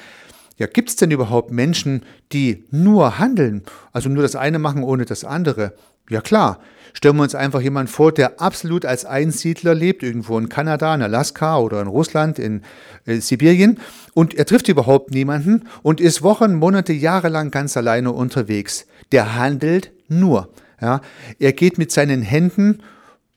Ja, 0.57 0.67
gibt 0.67 0.89
es 0.89 0.95
denn 0.95 1.11
überhaupt 1.11 1.51
Menschen, 1.51 2.03
die 2.31 2.65
nur 2.71 3.19
handeln, 3.19 3.63
also 3.93 4.09
nur 4.09 4.23
das 4.23 4.35
eine 4.35 4.59
machen 4.59 4.83
ohne 4.83 5.05
das 5.05 5.23
andere? 5.23 5.73
Ja 6.09 6.21
klar, 6.21 6.59
stellen 6.93 7.15
wir 7.15 7.23
uns 7.23 7.35
einfach 7.35 7.61
jemanden 7.61 7.91
vor, 7.91 8.11
der 8.11 8.41
absolut 8.41 8.85
als 8.85 9.05
Einsiedler 9.05 9.73
lebt, 9.73 10.03
irgendwo 10.03 10.37
in 10.37 10.49
Kanada, 10.49 10.93
in 10.93 11.01
Alaska 11.01 11.57
oder 11.57 11.81
in 11.81 11.87
Russland, 11.87 12.37
in 12.37 12.61
äh, 13.05 13.19
Sibirien, 13.19 13.79
und 14.13 14.33
er 14.33 14.45
trifft 14.45 14.67
überhaupt 14.67 15.11
niemanden 15.11 15.67
und 15.83 16.01
ist 16.01 16.21
Wochen, 16.21 16.55
Monate, 16.55 16.93
Jahre 16.93 17.29
lang 17.29 17.49
ganz 17.49 17.77
alleine 17.77 18.11
unterwegs. 18.11 18.85
Der 19.11 19.35
handelt 19.35 19.91
nur. 20.09 20.49
Ja. 20.81 21.01
Er 21.39 21.53
geht 21.53 21.77
mit 21.77 21.91
seinen 21.91 22.21
Händen 22.21 22.81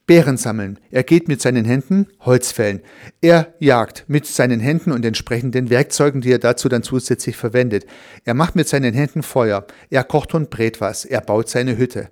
Beeren 0.06 0.36
sammeln. 0.36 0.78
Er 0.90 1.02
geht 1.02 1.28
mit 1.28 1.40
seinen 1.40 1.64
Händen 1.64 2.08
Holz 2.20 2.52
fällen. 2.52 2.80
Er 3.22 3.54
jagt 3.58 4.04
mit 4.06 4.26
seinen 4.26 4.60
Händen 4.60 4.92
und 4.92 5.04
entsprechenden 5.04 5.70
Werkzeugen, 5.70 6.20
die 6.20 6.32
er 6.32 6.38
dazu 6.38 6.68
dann 6.68 6.82
zusätzlich 6.82 7.36
verwendet. 7.36 7.86
Er 8.24 8.34
macht 8.34 8.54
mit 8.54 8.68
seinen 8.68 8.92
Händen 8.92 9.22
Feuer. 9.22 9.66
Er 9.88 10.04
kocht 10.04 10.34
und 10.34 10.50
brät 10.50 10.80
was. 10.80 11.04
Er 11.06 11.22
baut 11.22 11.48
seine 11.48 11.78
Hütte. 11.78 12.10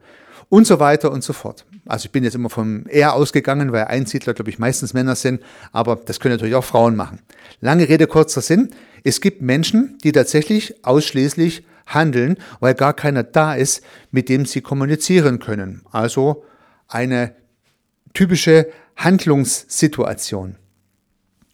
Und 0.49 0.67
so 0.67 0.81
weiter 0.81 1.13
und 1.13 1.23
so 1.23 1.33
fort. 1.33 1.67
Also 1.87 2.07
ich 2.07 2.13
bin 2.13 2.25
jetzt 2.25 2.35
immer 2.35 2.51
vom 2.51 2.85
Er 2.89 3.15
ausgegangen, 3.15 3.73
weil 3.73 3.85
Einsiedler, 3.85 4.35
glaube 4.35 4.51
ich, 4.51 4.59
meistens 4.59 4.95
Männer 4.95 5.17
sind, 5.17 5.43
aber 5.73 5.97
das 5.97 6.21
können 6.21 6.35
natürlich 6.35 6.55
auch 6.55 6.65
Frauen 6.65 6.95
machen. 6.97 7.21
Lange 7.61 7.89
Rede, 7.89 8.07
kurzer 8.07 8.41
Sinn. 8.41 8.71
Es 9.05 9.21
gibt 9.21 9.43
Menschen, 9.43 9.99
die 10.05 10.13
tatsächlich 10.13 10.85
ausschließlich 10.85 11.65
handeln, 11.87 12.37
weil 12.61 12.75
gar 12.75 12.95
keiner 12.95 13.23
da 13.23 13.55
ist, 13.55 13.83
mit 14.11 14.29
dem 14.29 14.47
sie 14.47 14.61
kommunizieren 14.61 15.39
können. 15.39 15.83
Also 15.91 16.45
eine 16.87 17.35
typische 18.15 18.69
Handlungssituation. 18.97 20.57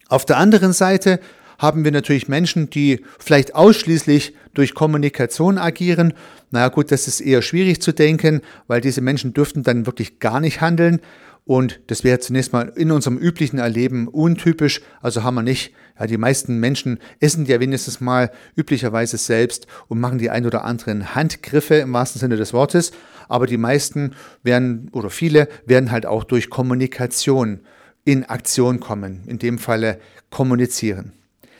Auf 0.08 0.24
der 0.24 0.38
anderen 0.38 0.72
Seite 0.72 1.20
haben 1.58 1.84
wir 1.84 1.92
natürlich 1.92 2.28
Menschen, 2.28 2.70
die 2.70 3.04
vielleicht 3.18 3.54
ausschließlich 3.54 4.34
durch 4.54 4.74
Kommunikation 4.74 5.58
agieren. 5.58 6.14
Naja 6.50 6.68
gut, 6.68 6.92
das 6.92 7.08
ist 7.08 7.20
eher 7.20 7.42
schwierig 7.42 7.82
zu 7.82 7.92
denken, 7.92 8.40
weil 8.68 8.80
diese 8.80 9.00
Menschen 9.00 9.34
dürften 9.34 9.64
dann 9.64 9.86
wirklich 9.86 10.20
gar 10.20 10.40
nicht 10.40 10.60
handeln. 10.60 11.00
Und 11.48 11.80
das 11.86 12.04
wäre 12.04 12.18
zunächst 12.18 12.52
mal 12.52 12.70
in 12.76 12.90
unserem 12.90 13.16
üblichen 13.16 13.58
Erleben 13.58 14.06
untypisch. 14.06 14.82
Also 15.00 15.22
haben 15.22 15.36
wir 15.36 15.42
nicht, 15.42 15.72
ja, 15.98 16.06
die 16.06 16.18
meisten 16.18 16.60
Menschen 16.60 16.98
essen 17.20 17.46
ja 17.46 17.58
wenigstens 17.58 18.02
mal 18.02 18.30
üblicherweise 18.54 19.16
selbst 19.16 19.66
und 19.88 19.98
machen 19.98 20.18
die 20.18 20.28
ein 20.28 20.44
oder 20.44 20.66
anderen 20.66 21.14
Handgriffe 21.14 21.76
im 21.76 21.90
wahrsten 21.94 22.20
Sinne 22.20 22.36
des 22.36 22.52
Wortes. 22.52 22.92
Aber 23.28 23.46
die 23.46 23.56
meisten 23.56 24.12
werden 24.42 24.90
oder 24.92 25.08
viele 25.08 25.48
werden 25.64 25.90
halt 25.90 26.04
auch 26.04 26.24
durch 26.24 26.50
Kommunikation 26.50 27.60
in 28.04 28.26
Aktion 28.26 28.78
kommen. 28.78 29.22
In 29.26 29.38
dem 29.38 29.56
Falle 29.58 30.00
kommunizieren. 30.28 31.12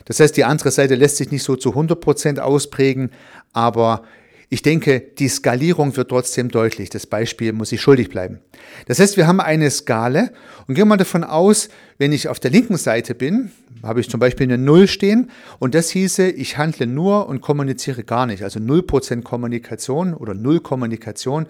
Das 0.05 0.19
heißt, 0.19 0.37
die 0.37 0.45
andere 0.45 0.69
Seite 0.69 0.93
lässt 0.93 1.17
sich 1.17 1.31
nicht 1.31 1.41
so 1.41 1.55
zu 1.55 1.69
100 1.69 1.99
Prozent 1.99 2.39
ausprägen, 2.39 3.09
aber 3.53 4.03
ich 4.51 4.63
denke, 4.63 4.99
die 4.99 5.27
Skalierung 5.27 5.95
wird 5.95 6.09
trotzdem 6.09 6.49
deutlich. 6.49 6.89
Das 6.89 7.05
Beispiel 7.05 7.53
muss 7.53 7.71
ich 7.71 7.81
schuldig 7.81 8.09
bleiben. 8.09 8.39
Das 8.87 8.99
heißt, 8.99 9.15
wir 9.15 9.27
haben 9.27 9.39
eine 9.39 9.69
Skala 9.69 10.29
und 10.67 10.73
gehen 10.73 10.87
mal 10.87 10.97
davon 10.97 11.23
aus, 11.23 11.69
wenn 11.99 12.11
ich 12.11 12.27
auf 12.27 12.39
der 12.39 12.49
linken 12.49 12.77
Seite 12.77 13.13
bin, 13.13 13.51
habe 13.83 13.99
ich 13.99 14.09
zum 14.09 14.19
Beispiel 14.19 14.47
eine 14.47 14.57
Null 14.57 14.87
stehen 14.87 15.29
und 15.59 15.75
das 15.75 15.91
hieße, 15.91 16.29
ich 16.29 16.57
handle 16.57 16.87
nur 16.87 17.27
und 17.29 17.41
kommuniziere 17.41 18.03
gar 18.03 18.25
nicht. 18.25 18.43
Also 18.43 18.59
0% 18.59 19.21
Kommunikation 19.21 20.15
oder 20.15 20.33
Null 20.33 20.61
Kommunikation, 20.61 21.45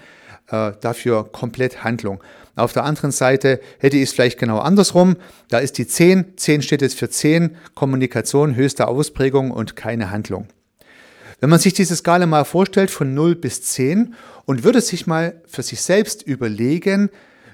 äh, 0.49 0.73
dafür 0.81 1.31
komplett 1.31 1.85
Handlung. 1.85 2.21
Auf 2.55 2.73
der 2.73 2.83
anderen 2.83 3.11
Seite 3.11 3.61
hätte 3.77 3.95
ich 3.95 4.03
es 4.03 4.11
vielleicht 4.11 4.37
genau 4.37 4.59
andersrum. 4.59 5.15
Da 5.47 5.59
ist 5.59 5.77
die 5.77 5.87
10. 5.87 6.33
10 6.35 6.61
steht 6.61 6.81
jetzt 6.81 6.99
für 6.99 7.09
10, 7.09 7.55
Kommunikation, 7.75 8.55
höchste 8.55 8.89
Ausprägung 8.89 9.51
und 9.51 9.77
keine 9.77 10.11
Handlung. 10.11 10.47
Wenn 11.39 11.49
man 11.49 11.59
sich 11.59 11.73
diese 11.73 11.95
Skala 11.95 12.25
mal 12.25 12.43
vorstellt 12.43 12.91
von 12.91 13.13
0 13.13 13.35
bis 13.35 13.61
10 13.61 14.13
und 14.45 14.63
würde 14.63 14.81
sich 14.81 15.07
mal 15.07 15.41
für 15.45 15.63
sich 15.63 15.81
selbst 15.81 16.21
überlegen, 16.23 17.09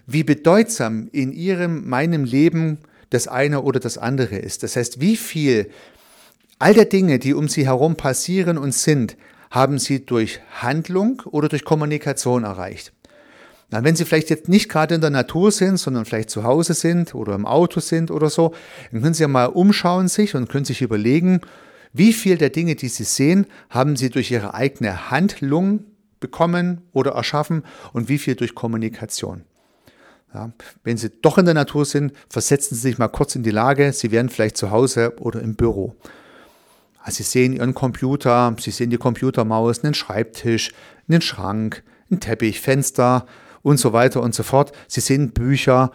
wie 0.08 0.24
bedeutsam 0.24 1.10
in 1.12 1.32
ihrem, 1.32 1.88
meinem 1.88 2.24
Leben 2.24 2.80
das 3.10 3.27
eine 3.27 3.62
oder 3.62 3.80
das 3.80 3.98
andere 3.98 4.38
ist. 4.38 4.63
Das 4.63 4.75
heißt, 4.75 5.01
wie 5.01 5.18
viel 5.18 5.70
all 6.58 6.74
der 6.74 6.86
Dinge, 6.86 7.20
die 7.20 7.34
um 7.34 7.48
sie 7.48 7.65
herum 7.65 7.96
passieren 7.96 8.58
und 8.58 8.74
sind, 8.74 9.18
haben 9.51 9.77
sie 9.77 10.06
durch 10.06 10.39
Handlung 10.62 11.22
oder 11.25 11.48
durch 11.48 11.63
Kommunikation 11.63 12.44
erreicht. 12.44 12.92
Na, 13.72 13.84
wenn 13.84 13.96
Sie 13.96 14.06
vielleicht 14.06 14.30
jetzt 14.30 14.48
nicht 14.48 14.70
gerade 14.70 14.94
in 14.94 15.01
der 15.01 15.10
Natur 15.10 15.51
sind, 15.51 15.77
sondern 15.77 16.06
vielleicht 16.06 16.30
zu 16.30 16.44
Hause 16.44 16.75
sind 16.75 17.15
oder 17.15 17.34
im 17.34 17.48
Auto 17.48 17.80
sind 17.80 18.12
oder 18.12 18.30
so, 18.30 18.54
dann 18.92 19.01
können 19.01 19.15
Sie 19.15 19.24
ja 19.24 19.27
mal 19.27 19.46
umschauen 19.46 20.08
sich 20.08 20.36
und 20.36 20.50
können 20.50 20.65
sich 20.65 20.82
überlegen, 20.84 21.42
wie 21.98 22.12
viel 22.12 22.38
der 22.38 22.50
Dinge, 22.50 22.75
die 22.75 22.90
Sie 22.90 23.06
sehen, 23.06 23.48
haben 23.70 23.96
Sie 23.96 24.10
durch 24.10 24.30
Ihre 24.30 24.54
eigene 24.54 25.12
Handlung 25.12 25.86
bekommen 26.20 26.82
oder 26.92 27.12
erschaffen 27.12 27.64
und 27.94 28.10
wie 28.10 28.18
viel 28.18 28.36
durch 28.36 28.54
Kommunikation. 28.54 29.46
Ja, 30.34 30.52
wenn 30.84 30.98
Sie 30.98 31.10
doch 31.22 31.38
in 31.38 31.46
der 31.46 31.54
Natur 31.54 31.86
sind, 31.86 32.12
versetzen 32.30 32.75
Sie 32.75 32.82
sich 32.82 32.98
mal 32.98 33.08
kurz 33.08 33.36
in 33.36 33.44
die 33.44 33.52
Lage, 33.52 33.94
Sie 33.94 34.12
wären 34.12 34.28
vielleicht 34.28 34.58
zu 34.58 34.72
Hause 34.72 35.14
oder 35.22 35.42
im 35.42 35.56
Büro. 35.56 35.96
Also 37.00 37.18
Sie 37.18 37.24
sehen 37.24 37.54
Ihren 37.54 37.74
Computer, 37.74 38.54
Sie 38.60 38.72
sehen 38.72 38.90
die 38.90 38.98
Computermaus, 38.98 39.82
einen 39.82 39.94
Schreibtisch, 39.94 40.74
einen 41.08 41.22
Schrank, 41.22 41.82
einen 42.12 42.20
Teppich, 42.20 42.60
Fenster 42.60 43.25
und 43.62 43.78
so 43.78 43.94
weiter 43.94 44.22
und 44.22 44.36
so 44.36 44.44
fort. 44.44 44.74
Sie 44.90 45.00
sehen 45.00 45.32
Bücher 45.32 45.92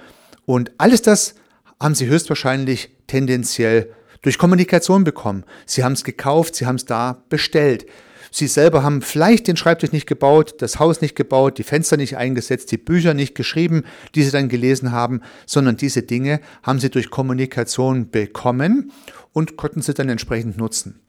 und 0.47 0.73
alles 0.79 1.03
das 1.03 1.35
haben 1.79 1.95
Sie 1.95 2.07
höchstwahrscheinlich 2.07 2.97
tendenziell 3.07 3.93
durch 4.23 4.39
Kommunikation 4.39 5.05
bekommen. 5.05 5.45
Sie 5.67 5.85
haben 5.85 5.93
es 5.93 6.05
gekauft, 6.05 6.55
sie 6.55 6.67
haben 6.67 6.77
es 6.77 6.85
da 6.85 7.23
bestellt. 7.29 7.87
Sie 8.33 8.47
selber 8.47 8.85
haben 8.85 9.03
vielleicht 9.03 9.49
den 9.49 9.57
Schreibtisch 9.57 9.91
nicht 9.91 10.07
gebaut, 10.07 10.55
das 10.59 10.79
Haus 10.79 11.01
nicht 11.01 11.17
gebaut, 11.17 11.59
die 11.59 11.65
Fenster 11.65 11.97
nicht 11.97 12.17
eingesetzt, 12.17 12.71
die 12.71 12.79
Bücher 12.79 13.13
nicht 13.13 13.35
geschrieben, 13.35 13.83
die 14.15 14.23
Sie 14.23 14.31
dann 14.31 14.49
gelesen 14.49 14.93
haben, 14.93 15.21
sondern 15.47 15.77
diese 15.77 16.03
Dinge 16.03 16.41
haben 16.63 16.79
Sie 16.79 16.91
durch 16.91 17.11
Kommunikation 17.11 18.11
bekommen 18.11 18.93
und 19.33 19.57
konnten 19.57 19.83
sie 19.83 19.95
dann 19.95 20.09
entsprechend 20.09 20.57
nutzen. 20.57 21.01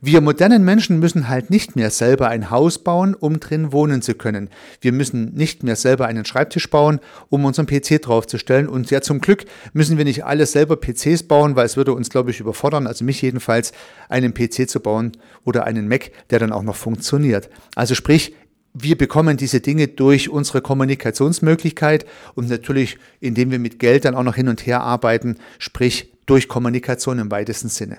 Wir 0.00 0.20
modernen 0.20 0.64
Menschen 0.64 0.98
müssen 0.98 1.28
halt 1.28 1.50
nicht 1.50 1.76
mehr 1.76 1.90
selber 1.90 2.28
ein 2.28 2.50
Haus 2.50 2.78
bauen, 2.78 3.14
um 3.14 3.40
drin 3.40 3.72
wohnen 3.72 4.02
zu 4.02 4.14
können. 4.14 4.48
Wir 4.80 4.92
müssen 4.92 5.34
nicht 5.34 5.62
mehr 5.62 5.76
selber 5.76 6.06
einen 6.06 6.24
Schreibtisch 6.24 6.70
bauen, 6.70 7.00
um 7.28 7.44
unseren 7.44 7.66
PC 7.66 8.02
draufzustellen. 8.02 8.68
Und 8.68 8.90
ja, 8.90 9.00
zum 9.00 9.20
Glück 9.20 9.44
müssen 9.72 9.98
wir 9.98 10.04
nicht 10.04 10.24
alle 10.24 10.46
selber 10.46 10.76
PCs 10.76 11.24
bauen, 11.24 11.56
weil 11.56 11.66
es 11.66 11.76
würde 11.76 11.92
uns, 11.92 12.10
glaube 12.10 12.30
ich, 12.30 12.40
überfordern, 12.40 12.86
also 12.86 13.04
mich 13.04 13.22
jedenfalls, 13.22 13.72
einen 14.08 14.34
PC 14.34 14.68
zu 14.68 14.80
bauen 14.80 15.12
oder 15.44 15.64
einen 15.64 15.88
Mac, 15.88 16.10
der 16.30 16.38
dann 16.38 16.52
auch 16.52 16.62
noch 16.62 16.76
funktioniert. 16.76 17.48
Also 17.74 17.94
sprich, 17.94 18.34
wir 18.72 18.96
bekommen 18.96 19.36
diese 19.36 19.60
Dinge 19.60 19.88
durch 19.88 20.28
unsere 20.28 20.60
Kommunikationsmöglichkeit 20.60 22.06
und 22.34 22.48
natürlich, 22.48 22.98
indem 23.18 23.50
wir 23.50 23.58
mit 23.58 23.78
Geld 23.78 24.04
dann 24.04 24.14
auch 24.14 24.22
noch 24.22 24.36
hin 24.36 24.48
und 24.48 24.64
her 24.66 24.82
arbeiten, 24.82 25.36
sprich 25.58 26.12
durch 26.26 26.48
Kommunikation 26.48 27.18
im 27.18 27.30
weitesten 27.30 27.68
Sinne. 27.68 27.98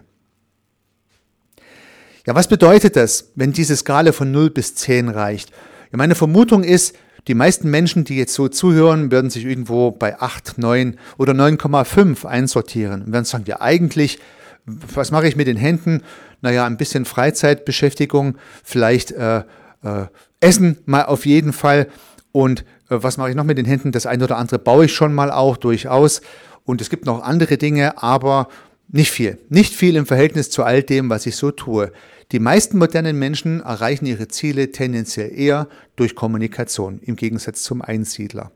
Ja, 2.26 2.36
was 2.36 2.48
bedeutet 2.48 2.96
das, 2.96 3.32
wenn 3.36 3.52
diese 3.52 3.76
Skala 3.76 4.12
von 4.12 4.32
0 4.32 4.52
bis 4.52 4.76
10 4.76 5.10
reicht? 5.10 5.52
Ja, 5.92 5.98
meine 5.98 6.16
Vermutung 6.16 6.64
ist, 6.64 6.96
die 7.28 7.34
meisten 7.34 7.70
Menschen, 7.70 8.04
die 8.04 8.18
jetzt 8.18 8.34
so 8.34 8.48
zuhören, 8.48 9.12
werden 9.12 9.30
sich 9.30 9.46
irgendwo 9.46 9.92
bei 9.92 10.20
8, 10.20 10.58
9 10.58 10.98
oder 11.18 11.34
9,5 11.34 12.26
einsortieren 12.26 13.04
und 13.04 13.14
werden 13.14 13.26
sagen, 13.26 13.46
ja 13.48 13.62
eigentlich, 13.62 14.20
was 14.66 15.12
mache 15.12 15.28
ich 15.28 15.36
mit 15.36 15.48
den 15.48 15.58
Händen? 15.58 16.04
Naja, 16.42 16.66
ein 16.66 16.78
bisschen 16.78 17.06
Freizeitbeschäftigung, 17.06 18.38
vielleicht 18.64 19.12
äh, 19.12 19.40
äh, 19.84 20.06
Essen 20.40 20.80
mal 20.86 21.06
auf 21.06 21.26
jeden 21.26 21.54
Fall 21.54 21.88
und 22.32 22.62
äh, 22.90 22.98
was 23.02 23.18
mache 23.18 23.30
ich 23.30 23.36
noch 23.36 23.44
mit 23.44 23.58
den 23.58 23.66
Händen? 23.66 23.92
Das 23.92 24.06
eine 24.06 24.24
oder 24.24 24.38
andere 24.38 24.60
baue 24.60 24.86
ich 24.86 24.94
schon 24.94 25.14
mal 25.14 25.32
auch 25.32 25.58
durchaus 25.58 26.22
und 26.66 26.82
es 26.82 26.90
gibt 26.90 27.06
noch 27.06 27.24
andere 27.24 27.58
Dinge, 27.58 28.02
aber 28.02 28.48
nicht 28.92 29.12
viel. 29.12 29.38
Nicht 29.50 29.74
viel 29.74 29.96
im 29.96 30.06
Verhältnis 30.06 30.50
zu 30.50 30.64
all 30.64 30.84
dem, 30.84 31.10
was 31.10 31.26
ich 31.26 31.38
so 31.38 31.52
tue. 31.52 31.92
Die 32.32 32.40
meisten 32.40 32.78
modernen 32.78 33.18
Menschen 33.18 33.62
erreichen 33.62 34.06
ihre 34.06 34.28
Ziele 34.28 34.72
tendenziell 34.72 35.32
eher 35.34 35.68
durch 35.96 36.16
Kommunikation, 36.16 37.00
im 37.04 37.16
Gegensatz 37.16 37.64
zum 37.64 37.82
Einsiedler. 37.82 38.52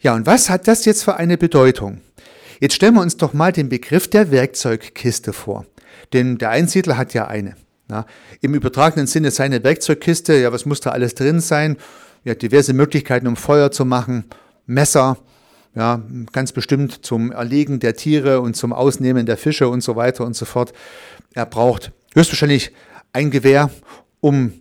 Ja, 0.00 0.14
und 0.14 0.26
was 0.26 0.50
hat 0.50 0.68
das 0.68 0.84
jetzt 0.84 1.04
für 1.04 1.16
eine 1.16 1.38
Bedeutung? 1.38 2.00
Jetzt 2.60 2.74
stellen 2.74 2.94
wir 2.94 3.00
uns 3.00 3.16
doch 3.16 3.32
mal 3.32 3.52
den 3.52 3.68
Begriff 3.68 4.08
der 4.08 4.30
Werkzeugkiste 4.30 5.32
vor. 5.32 5.66
Denn 6.12 6.38
der 6.38 6.50
Einsiedler 6.50 6.96
hat 6.96 7.14
ja 7.14 7.26
eine. 7.26 7.56
Na, 7.88 8.06
Im 8.40 8.54
übertragenen 8.54 9.06
Sinne 9.06 9.30
seine 9.30 9.62
Werkzeugkiste, 9.62 10.34
ja, 10.34 10.52
was 10.52 10.66
muss 10.66 10.80
da 10.80 10.90
alles 10.90 11.14
drin 11.14 11.40
sein? 11.40 11.76
Ja, 12.24 12.34
diverse 12.34 12.72
Möglichkeiten, 12.72 13.28
um 13.28 13.36
Feuer 13.36 13.70
zu 13.70 13.84
machen, 13.84 14.24
Messer, 14.66 15.18
ja, 15.76 16.02
ganz 16.32 16.52
bestimmt 16.52 17.04
zum 17.04 17.30
Erlegen 17.30 17.78
der 17.80 17.94
Tiere 17.94 18.40
und 18.40 18.56
zum 18.56 18.72
Ausnehmen 18.72 19.26
der 19.26 19.36
Fische 19.36 19.68
und 19.68 19.82
so 19.82 19.94
weiter 19.94 20.24
und 20.24 20.34
so 20.34 20.46
fort. 20.46 20.72
Er 21.34 21.44
braucht 21.44 21.92
höchstwahrscheinlich 22.14 22.72
ein 23.12 23.30
Gewehr, 23.30 23.70
um 24.20 24.54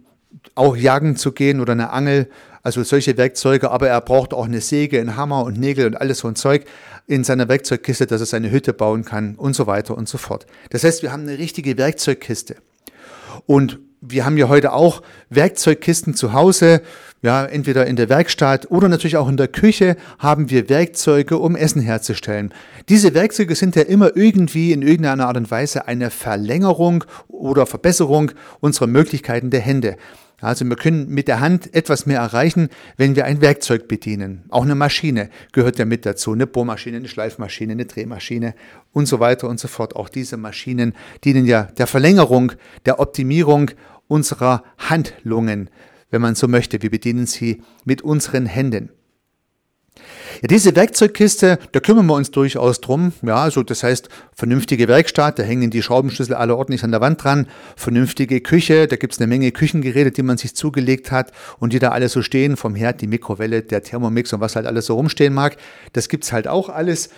auch 0.55 0.75
jagen 0.75 1.15
zu 1.15 1.31
gehen 1.31 1.61
oder 1.61 1.71
eine 1.71 1.91
Angel, 1.91 2.29
also 2.63 2.83
solche 2.83 3.17
Werkzeuge, 3.17 3.71
aber 3.71 3.87
er 3.87 4.01
braucht 4.01 4.33
auch 4.33 4.45
eine 4.45 4.59
Säge, 4.59 4.99
einen 4.99 5.15
Hammer 5.15 5.45
und 5.45 5.57
Nägel 5.57 5.87
und 5.87 5.95
alles 5.95 6.19
so 6.19 6.27
ein 6.27 6.35
Zeug 6.35 6.65
in 7.07 7.23
seiner 7.23 7.47
Werkzeugkiste, 7.47 8.07
dass 8.07 8.19
er 8.21 8.25
seine 8.25 8.51
Hütte 8.51 8.73
bauen 8.73 9.05
kann 9.05 9.35
und 9.35 9.55
so 9.55 9.67
weiter 9.67 9.97
und 9.97 10.09
so 10.09 10.17
fort. 10.17 10.45
Das 10.71 10.83
heißt, 10.83 11.01
wir 11.01 11.13
haben 11.13 11.23
eine 11.23 11.37
richtige 11.37 11.77
Werkzeugkiste. 11.77 12.57
Und 13.45 13.79
wir 14.07 14.25
haben 14.25 14.37
ja 14.37 14.47
heute 14.47 14.73
auch 14.73 15.01
Werkzeugkisten 15.29 16.13
zu 16.13 16.33
Hause, 16.33 16.81
ja, 17.21 17.43
entweder 17.43 17.87
in 17.87 17.95
der 17.95 18.07
Werkstatt 18.09 18.69
oder 18.69 18.87
natürlich 18.87 19.17
auch 19.17 19.27
in 19.27 19.37
der 19.37 19.47
Küche 19.47 19.97
haben 20.19 20.51
wir 20.51 20.69
Werkzeuge, 20.69 21.37
um 21.37 21.55
Essen 21.55 21.81
herzustellen. 21.81 22.53
Diese 22.87 23.15
Werkzeuge 23.15 23.55
sind 23.55 23.75
ja 23.75 23.81
immer 23.81 24.15
irgendwie 24.15 24.71
in 24.73 24.83
irgendeiner 24.83 25.27
Art 25.27 25.37
und 25.37 25.49
Weise 25.49 25.87
eine 25.87 26.11
Verlängerung 26.11 27.03
oder 27.27 27.65
Verbesserung 27.65 28.31
unserer 28.59 28.87
Möglichkeiten 28.87 29.49
der 29.49 29.61
Hände. 29.61 29.97
Also 30.41 30.65
wir 30.65 30.75
können 30.75 31.09
mit 31.09 31.27
der 31.27 31.39
Hand 31.39 31.73
etwas 31.73 32.05
mehr 32.05 32.19
erreichen, 32.19 32.69
wenn 32.97 33.15
wir 33.15 33.25
ein 33.25 33.41
Werkzeug 33.41 33.87
bedienen. 33.87 34.43
Auch 34.49 34.63
eine 34.63 34.75
Maschine 34.75 35.29
gehört 35.53 35.79
ja 35.79 35.85
mit 35.85 36.05
dazu. 36.05 36.33
Eine 36.33 36.45
Bohrmaschine, 36.45 36.97
eine 36.97 37.07
Schleifmaschine, 37.07 37.71
eine 37.71 37.85
Drehmaschine 37.85 38.53
und 38.91 39.07
so 39.07 39.19
weiter 39.19 39.47
und 39.47 39.59
so 39.59 39.67
fort. 39.67 39.95
Auch 39.95 40.09
diese 40.09 40.37
Maschinen 40.37 40.93
dienen 41.23 41.45
ja 41.45 41.63
der 41.63 41.87
Verlängerung, 41.87 42.51
der 42.85 42.99
Optimierung 42.99 43.71
unserer 44.07 44.63
Handlungen, 44.77 45.69
wenn 46.09 46.21
man 46.21 46.35
so 46.35 46.47
möchte. 46.47 46.81
Wir 46.81 46.91
bedienen 46.91 47.25
sie 47.25 47.61
mit 47.83 48.01
unseren 48.01 48.45
Händen. 48.45 48.89
Ja, 50.41 50.47
diese 50.49 50.75
Werkzeugkiste, 50.75 51.59
da 51.71 51.79
kümmern 51.79 52.05
wir 52.07 52.15
uns 52.15 52.31
durchaus 52.31 52.81
drum. 52.81 53.13
Ja, 53.21 53.37
also 53.37 53.63
das 53.63 53.83
heißt, 53.83 54.09
vernünftige 54.33 54.87
Werkstatt, 54.87 55.39
da 55.39 55.43
hängen 55.43 55.69
die 55.69 55.81
Schraubenschlüssel 55.81 56.35
alle 56.35 56.55
ordentlich 56.55 56.83
an 56.83 56.91
der 56.91 56.99
Wand 57.01 57.23
dran. 57.23 57.47
Vernünftige 57.77 58.41
Küche, 58.41 58.87
da 58.87 58.97
gibt 58.97 59.13
es 59.13 59.19
eine 59.19 59.27
Menge 59.27 59.51
Küchengeräte, 59.51 60.11
die 60.11 60.23
man 60.23 60.37
sich 60.37 60.55
zugelegt 60.55 61.11
hat 61.11 61.31
und 61.59 61.71
die 61.71 61.79
da 61.79 61.89
alle 61.89 62.09
so 62.09 62.21
stehen, 62.21 62.57
vom 62.57 62.75
Herd, 62.75 63.01
die 63.01 63.07
Mikrowelle, 63.07 63.61
der 63.61 63.83
Thermomix 63.83 64.33
und 64.33 64.41
was 64.41 64.55
halt 64.55 64.65
alles 64.65 64.87
so 64.87 64.95
rumstehen 64.95 65.33
mag. 65.33 65.57
Das 65.93 66.09
gibt 66.09 66.25
es 66.25 66.33
halt 66.33 66.47
auch 66.47 66.69
alles. 66.69 67.09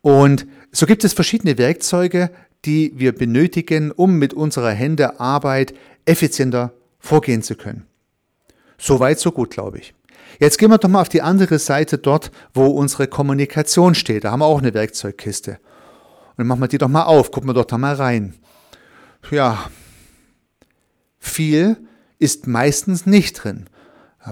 Und 0.00 0.46
so 0.72 0.86
gibt 0.86 1.04
es 1.04 1.12
verschiedene 1.12 1.56
Werkzeuge, 1.56 2.30
die 2.64 2.92
wir 2.96 3.12
benötigen, 3.12 3.90
um 3.90 4.18
mit 4.18 4.34
unserer 4.34 4.70
Hände 4.70 5.20
Arbeit 5.20 5.74
effizienter 6.04 6.72
vorgehen 6.98 7.42
zu 7.42 7.54
können. 7.54 7.86
So 8.78 9.00
weit, 9.00 9.18
so 9.18 9.32
gut, 9.32 9.50
glaube 9.50 9.78
ich. 9.78 9.94
Jetzt 10.40 10.58
gehen 10.58 10.70
wir 10.70 10.78
doch 10.78 10.88
mal 10.88 11.00
auf 11.00 11.08
die 11.08 11.22
andere 11.22 11.58
Seite 11.58 11.98
dort, 11.98 12.30
wo 12.52 12.66
unsere 12.66 13.06
Kommunikation 13.06 13.94
steht. 13.94 14.24
Da 14.24 14.32
haben 14.32 14.40
wir 14.40 14.46
auch 14.46 14.58
eine 14.58 14.74
Werkzeugkiste. 14.74 15.52
Und 15.52 16.38
dann 16.38 16.46
machen 16.46 16.60
wir 16.60 16.68
die 16.68 16.78
doch 16.78 16.88
mal 16.88 17.04
auf, 17.04 17.30
gucken 17.30 17.48
wir 17.48 17.54
doch 17.54 17.66
da 17.66 17.78
mal 17.78 17.94
rein. 17.94 18.34
Ja, 19.30 19.70
viel 21.18 21.76
ist 22.18 22.46
meistens 22.46 23.06
nicht 23.06 23.44
drin. 23.44 23.68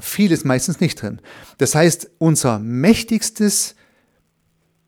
viel 0.00 0.32
ist 0.32 0.44
meistens 0.44 0.80
nicht 0.80 1.00
drin. 1.00 1.20
Das 1.58 1.74
heißt, 1.74 2.10
unser 2.18 2.58
mächtigstes 2.58 3.76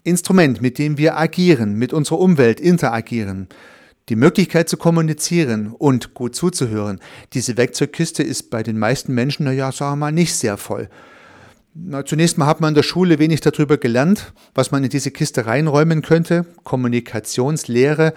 Instrument, 0.03 0.61
mit 0.61 0.79
dem 0.79 0.99
wir 0.99 1.17
agieren, 1.17 1.75
mit 1.75 1.93
unserer 1.93 2.19
Umwelt 2.19 2.61
interagieren, 2.61 3.49
die 4.09 4.17
Möglichkeit 4.17 4.69
zu 4.69 4.77
kommunizieren 4.77 5.75
und 5.79 6.15
gut 6.15 6.37
zuzuhören, 6.37 7.01
diese 7.33 7.57
Werkzeugkiste 7.57 8.23
ist 8.23 8.51
bei 8.51 8.63
den 8.63 8.79
meisten 8.79 9.15
Menschen, 9.15 9.45
naja, 9.45 9.73
sagen 9.73 9.93
wir 9.93 9.97
mal, 9.97 10.13
nicht 10.13 10.35
sehr 10.35 10.57
voll. 10.57 10.89
Na, 11.75 12.05
zunächst 12.05 12.39
mal 12.39 12.47
hat 12.47 12.61
man 12.61 12.69
in 12.69 12.75
der 12.75 12.85
Schule 12.85 13.19
wenig 13.19 13.41
darüber 13.41 13.79
gelernt, 13.79 14.33
was 14.55 14.71
man 14.71 14.85
in 14.85 14.91
diese 14.91 15.11
Kiste 15.11 15.47
reinräumen 15.47 16.03
könnte. 16.03 16.47
Kommunikationslehre. 16.63 18.15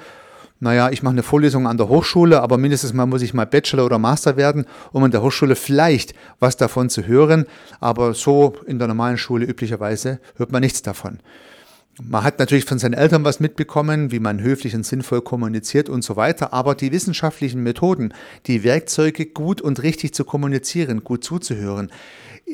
Naja, 0.60 0.90
ich 0.92 1.02
mache 1.02 1.14
eine 1.14 1.24
Vorlesung 1.24 1.68
an 1.68 1.78
der 1.78 1.88
Hochschule, 1.88 2.42
aber 2.42 2.58
mindestens 2.58 2.94
mal 2.94 3.06
muss 3.06 3.24
ich 3.24 3.34
mal 3.34 3.46
Bachelor 3.46 3.86
oder 3.86 3.98
Master 3.98 4.38
werden, 4.38 4.66
um 4.92 5.06
in 5.06 5.12
der 5.12 5.22
Hochschule 5.22 5.56
vielleicht 5.56 6.14
was 6.40 6.58
davon 6.58 6.90
zu 6.90 7.08
hören. 7.08 7.46
Aber 7.80 8.14
so 8.14 8.56
in 8.68 8.78
der 8.78 8.88
normalen 8.88 9.18
Schule 9.18 9.46
üblicherweise 9.46 10.20
hört 10.36 10.52
man 10.52 10.62
nichts 10.62 10.84
davon. 10.84 11.20
Man 12.04 12.24
hat 12.24 12.38
natürlich 12.38 12.66
von 12.66 12.78
seinen 12.78 12.94
Eltern 12.94 13.24
was 13.24 13.40
mitbekommen, 13.40 14.12
wie 14.12 14.20
man 14.20 14.40
höflich 14.40 14.76
und 14.76 14.86
sinnvoll 14.86 15.22
kommuniziert 15.22 15.90
und 15.90 16.04
so 16.04 16.16
weiter, 16.16 16.54
aber 16.54 16.76
die 16.76 16.92
wissenschaftlichen 16.92 17.64
Methoden, 17.64 18.14
die 18.46 18.64
Werkzeuge 18.64 19.26
gut 19.26 19.62
und 19.62 19.82
richtig 19.82 20.14
zu 20.14 20.24
kommunizieren, 20.24 21.04
gut 21.04 21.24
zuzuhören, 21.24 21.92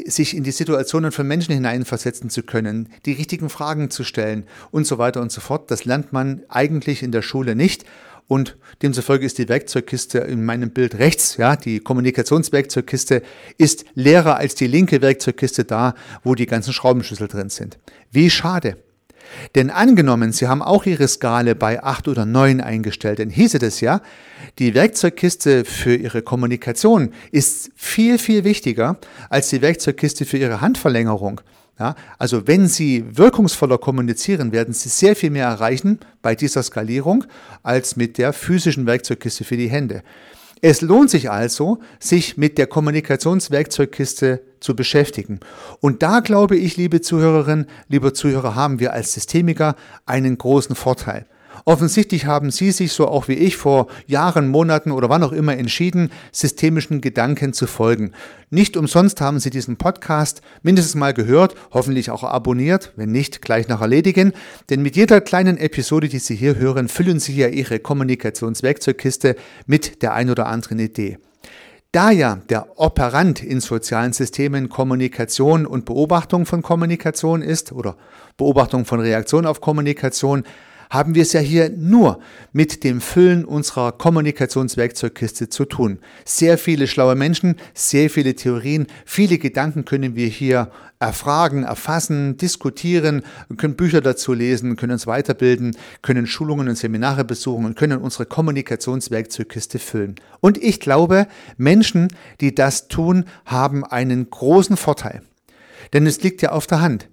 sich 0.06 0.36
in 0.36 0.44
die 0.44 0.52
Situationen 0.52 1.12
von 1.12 1.28
Menschen 1.28 1.54
hineinversetzen 1.54 2.30
zu 2.30 2.44
können, 2.44 2.88
die 3.06 3.12
richtigen 3.12 3.50
Fragen 3.50 3.90
zu 3.90 4.06
stellen 4.06 4.46
und 4.72 4.88
so 4.88 4.98
weiter 4.98 5.22
und 5.22 5.32
so 5.32 5.42
fort, 5.42 5.70
das 5.70 5.84
lernt 5.84 6.14
man 6.14 6.44
eigentlich 6.48 7.04
in 7.04 7.12
der 7.12 7.22
Schule 7.22 7.56
nicht. 7.56 7.84
Und 8.28 8.58
demzufolge 8.82 9.26
ist 9.26 9.38
die 9.38 9.50
Werkzeugkiste 9.50 10.20
in 10.20 10.46
meinem 10.46 10.72
Bild 10.72 10.96
rechts, 10.96 11.36
ja, 11.36 11.58
die 11.58 11.82
Kommunikationswerkzeugkiste 11.82 13.22
ist 13.58 13.84
leerer 13.94 14.38
als 14.38 14.56
die 14.56 14.68
linke 14.68 15.02
Werkzeugkiste 15.02 15.66
da, 15.66 15.96
wo 16.24 16.34
die 16.34 16.46
ganzen 16.46 16.72
Schraubenschlüssel 16.72 17.28
drin 17.28 17.50
sind. 17.50 17.78
Wie 18.10 18.30
schade. 18.30 18.78
Denn 19.56 19.70
angenommen, 19.70 20.32
Sie 20.32 20.48
haben 20.48 20.62
auch 20.62 20.86
Ihre 20.86 21.08
Skala 21.08 21.54
bei 21.54 21.84
8 21.84 22.08
oder 22.08 22.26
9 22.26 22.62
eingestellt, 22.62 23.20
dann 23.20 23.30
hieße 23.30 23.60
das 23.60 23.82
ja, 23.82 24.02
die 24.60 24.74
Werkzeugkiste 24.74 25.66
für 25.66 25.96
Ihre 25.96 26.22
Kommunikation 26.22 27.12
ist 27.32 27.72
viel, 27.76 28.18
viel 28.18 28.44
wichtiger 28.44 28.98
als 29.30 29.50
die 29.50 29.62
Werkzeugkiste 29.62 30.26
für 30.26 30.38
Ihre 30.38 30.62
Handverlängerung. 30.62 31.42
Ja, 31.80 31.96
also 32.20 32.46
wenn 32.46 32.68
Sie 32.68 33.04
wirkungsvoller 33.18 33.80
kommunizieren, 33.80 34.52
werden 34.52 34.74
Sie 34.74 34.90
sehr 34.90 35.16
viel 35.16 35.32
mehr 35.32 35.48
erreichen 35.48 36.00
bei 36.22 36.36
dieser 36.36 36.62
Skalierung 36.62 37.26
als 37.64 37.96
mit 37.96 38.20
der 38.20 38.32
physischen 38.32 38.86
Werkzeugkiste 38.86 39.44
für 39.44 39.58
die 39.58 39.70
Hände. 39.70 40.04
Es 40.62 40.82
lohnt 40.82 41.10
sich 41.10 41.30
also, 41.32 41.80
sich 42.00 42.38
mit 42.38 42.58
der 42.58 42.68
Kommunikationswerkzeugkiste 42.68 44.44
zu 44.64 44.76
beschäftigen. 44.76 45.40
Und 45.80 46.02
da 46.02 46.22
glaube 46.22 46.56
ich, 46.56 46.78
liebe 46.78 47.02
Zuhörerinnen, 47.02 47.68
liebe 47.88 48.14
Zuhörer, 48.14 48.56
haben 48.56 48.80
wir 48.80 48.94
als 48.94 49.14
Systemiker 49.14 49.76
einen 50.06 50.38
großen 50.38 50.76
Vorteil. 50.76 51.26
Offensichtlich 51.66 52.26
haben 52.26 52.52
Sie 52.52 52.72
sich 52.72 52.92
so 52.92 53.08
auch 53.08 53.28
wie 53.28 53.34
ich 53.34 53.56
vor 53.56 53.88
Jahren, 54.06 54.50
Monaten 54.50 54.92
oder 54.92 55.10
wann 55.10 55.24
auch 55.24 55.32
immer 55.32 55.56
entschieden, 55.56 56.12
systemischen 56.32 57.00
Gedanken 57.00 57.54
zu 57.54 57.68
folgen. 57.68 58.12
Nicht 58.50 58.76
umsonst 58.76 59.22
haben 59.22 59.40
Sie 59.40 59.50
diesen 59.50 59.78
Podcast 59.78 60.42
mindestens 60.62 60.96
mal 60.96 61.14
gehört, 61.14 61.56
hoffentlich 61.72 62.10
auch 62.10 62.24
abonniert, 62.24 62.92
wenn 62.96 63.12
nicht, 63.12 63.42
gleich 63.42 63.68
nach 63.68 63.82
erledigen. 63.82 64.34
Denn 64.70 64.82
mit 64.82 64.96
jeder 64.96 65.22
kleinen 65.22 65.58
Episode, 65.58 66.10
die 66.10 66.20
Sie 66.20 66.36
hier 66.36 66.56
hören, 66.56 66.90
füllen 66.90 67.20
Sie 67.20 67.36
ja 67.36 67.48
Ihre 67.48 67.80
Kommunikationswerkzeugkiste 67.80 69.36
mit 69.66 70.02
der 70.02 70.14
ein 70.14 70.30
oder 70.30 70.48
anderen 70.48 70.80
Idee. 70.80 71.18
Da 71.94 72.10
ja 72.10 72.40
der 72.50 72.80
Operant 72.80 73.44
in 73.44 73.62
sozialen 73.62 74.14
Systemen 74.14 74.68
Kommunikation 74.68 75.68
und 75.68 75.86
Beobachtung 75.86 76.48
von 76.48 76.64
Kommunikation 76.64 77.44
ist 77.44 77.72
oder 77.72 77.98
Beobachtung 78.36 78.86
von 78.86 79.00
Reaktion 79.00 79.46
auf 79.46 79.62
Kommunikation, 79.62 80.44
haben 80.94 81.16
wir 81.16 81.24
es 81.24 81.34
ja 81.34 81.40
hier 81.40 81.72
nur 81.72 82.20
mit 82.52 82.84
dem 82.84 83.02
Füllen 83.02 83.46
unserer 83.46 83.94
Kommunikationswerkzeugkiste 83.94 85.50
zu 85.50 85.66
tun. 85.66 85.98
Sehr 86.24 86.60
viele 86.60 86.86
schlaue 86.86 87.16
Menschen, 87.16 87.56
sehr 87.74 88.12
viele 88.12 88.36
Theorien, 88.36 88.86
viele 89.04 89.40
Gedanken 89.40 89.86
können 89.86 90.16
wir 90.16 90.28
hier 90.28 90.70
erfragen, 91.00 91.64
erfassen, 91.64 92.38
diskutieren, 92.38 93.24
können 93.58 93.76
Bücher 93.76 94.02
dazu 94.02 94.34
lesen, 94.34 94.76
können 94.76 94.94
uns 94.94 95.08
weiterbilden, 95.08 95.76
können 96.04 96.28
Schulungen 96.28 96.70
und 96.70 96.78
Seminare 96.78 97.26
besuchen 97.26 97.66
und 97.66 97.76
können 97.76 97.98
unsere 97.98 98.28
Kommunikationswerkzeugkiste 98.28 99.80
füllen. 99.80 100.16
Und 100.42 100.62
ich 100.62 100.80
glaube, 100.80 101.26
Menschen, 101.58 102.10
die 102.40 102.54
das 102.54 102.88
tun, 102.88 103.26
haben 103.46 103.84
einen 103.84 104.30
großen 104.30 104.78
Vorteil. 104.78 105.24
Denn 105.92 106.06
es 106.06 106.22
liegt 106.22 106.44
ja 106.44 106.52
auf 106.52 106.68
der 106.68 106.82
Hand. 106.82 107.10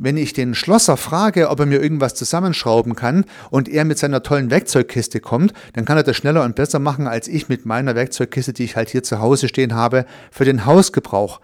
Wenn 0.00 0.16
ich 0.16 0.32
den 0.32 0.54
Schlosser 0.54 0.96
frage, 0.96 1.50
ob 1.50 1.58
er 1.58 1.66
mir 1.66 1.82
irgendwas 1.82 2.14
zusammenschrauben 2.14 2.94
kann 2.94 3.24
und 3.50 3.68
er 3.68 3.84
mit 3.84 3.98
seiner 3.98 4.22
tollen 4.22 4.48
Werkzeugkiste 4.48 5.18
kommt, 5.18 5.52
dann 5.72 5.84
kann 5.84 5.96
er 5.96 6.04
das 6.04 6.16
schneller 6.16 6.44
und 6.44 6.54
besser 6.54 6.78
machen 6.78 7.08
als 7.08 7.26
ich 7.26 7.48
mit 7.48 7.66
meiner 7.66 7.96
Werkzeugkiste, 7.96 8.52
die 8.52 8.62
ich 8.62 8.76
halt 8.76 8.90
hier 8.90 9.02
zu 9.02 9.18
Hause 9.18 9.48
stehen 9.48 9.74
habe, 9.74 10.06
für 10.30 10.44
den 10.44 10.66
Hausgebrauch. 10.66 11.40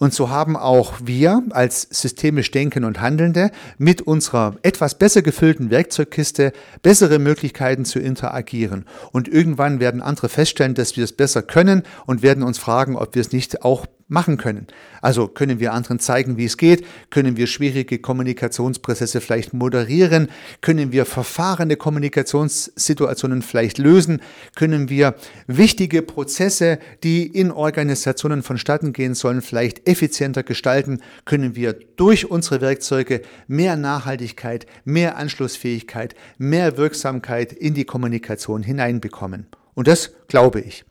Und 0.00 0.12
so 0.12 0.30
haben 0.30 0.56
auch 0.56 0.94
wir 1.04 1.44
als 1.50 1.86
systemisch 1.92 2.50
Denken 2.50 2.82
und 2.82 3.00
Handelnde 3.00 3.52
mit 3.78 4.02
unserer 4.02 4.56
etwas 4.62 4.98
besser 4.98 5.22
gefüllten 5.22 5.70
Werkzeugkiste 5.70 6.52
bessere 6.82 7.20
Möglichkeiten 7.20 7.84
zu 7.84 8.00
interagieren. 8.00 8.84
Und 9.12 9.28
irgendwann 9.28 9.78
werden 9.78 10.02
andere 10.02 10.28
feststellen, 10.28 10.74
dass 10.74 10.96
wir 10.96 11.04
es 11.04 11.12
besser 11.12 11.42
können 11.42 11.84
und 12.04 12.22
werden 12.22 12.42
uns 12.42 12.58
fragen, 12.58 12.96
ob 12.96 13.14
wir 13.14 13.20
es 13.20 13.30
nicht 13.30 13.62
auch 13.62 13.86
machen 14.12 14.36
können. 14.36 14.66
Also 15.00 15.26
können 15.26 15.58
wir 15.58 15.72
anderen 15.72 15.98
zeigen, 15.98 16.36
wie 16.36 16.44
es 16.44 16.56
geht, 16.56 16.84
können 17.10 17.36
wir 17.36 17.48
schwierige 17.48 17.98
Kommunikationsprozesse 17.98 19.20
vielleicht 19.20 19.54
moderieren, 19.54 20.28
können 20.60 20.92
wir 20.92 21.06
verfahrene 21.06 21.76
Kommunikationssituationen 21.76 23.42
vielleicht 23.42 23.78
lösen, 23.78 24.20
können 24.54 24.88
wir 24.88 25.16
wichtige 25.46 26.02
Prozesse, 26.02 26.78
die 27.02 27.26
in 27.26 27.50
Organisationen 27.50 28.42
vonstatten 28.42 28.92
gehen 28.92 29.14
sollen, 29.14 29.42
vielleicht 29.42 29.88
effizienter 29.88 30.42
gestalten, 30.42 31.00
können 31.24 31.56
wir 31.56 31.72
durch 31.72 32.30
unsere 32.30 32.60
Werkzeuge 32.60 33.22
mehr 33.48 33.76
Nachhaltigkeit, 33.76 34.66
mehr 34.84 35.16
Anschlussfähigkeit, 35.16 36.14
mehr 36.38 36.76
Wirksamkeit 36.76 37.52
in 37.52 37.74
die 37.74 37.84
Kommunikation 37.84 38.62
hineinbekommen. 38.62 39.46
Und 39.74 39.88
das 39.88 40.12
glaube 40.28 40.60
ich. 40.60 40.84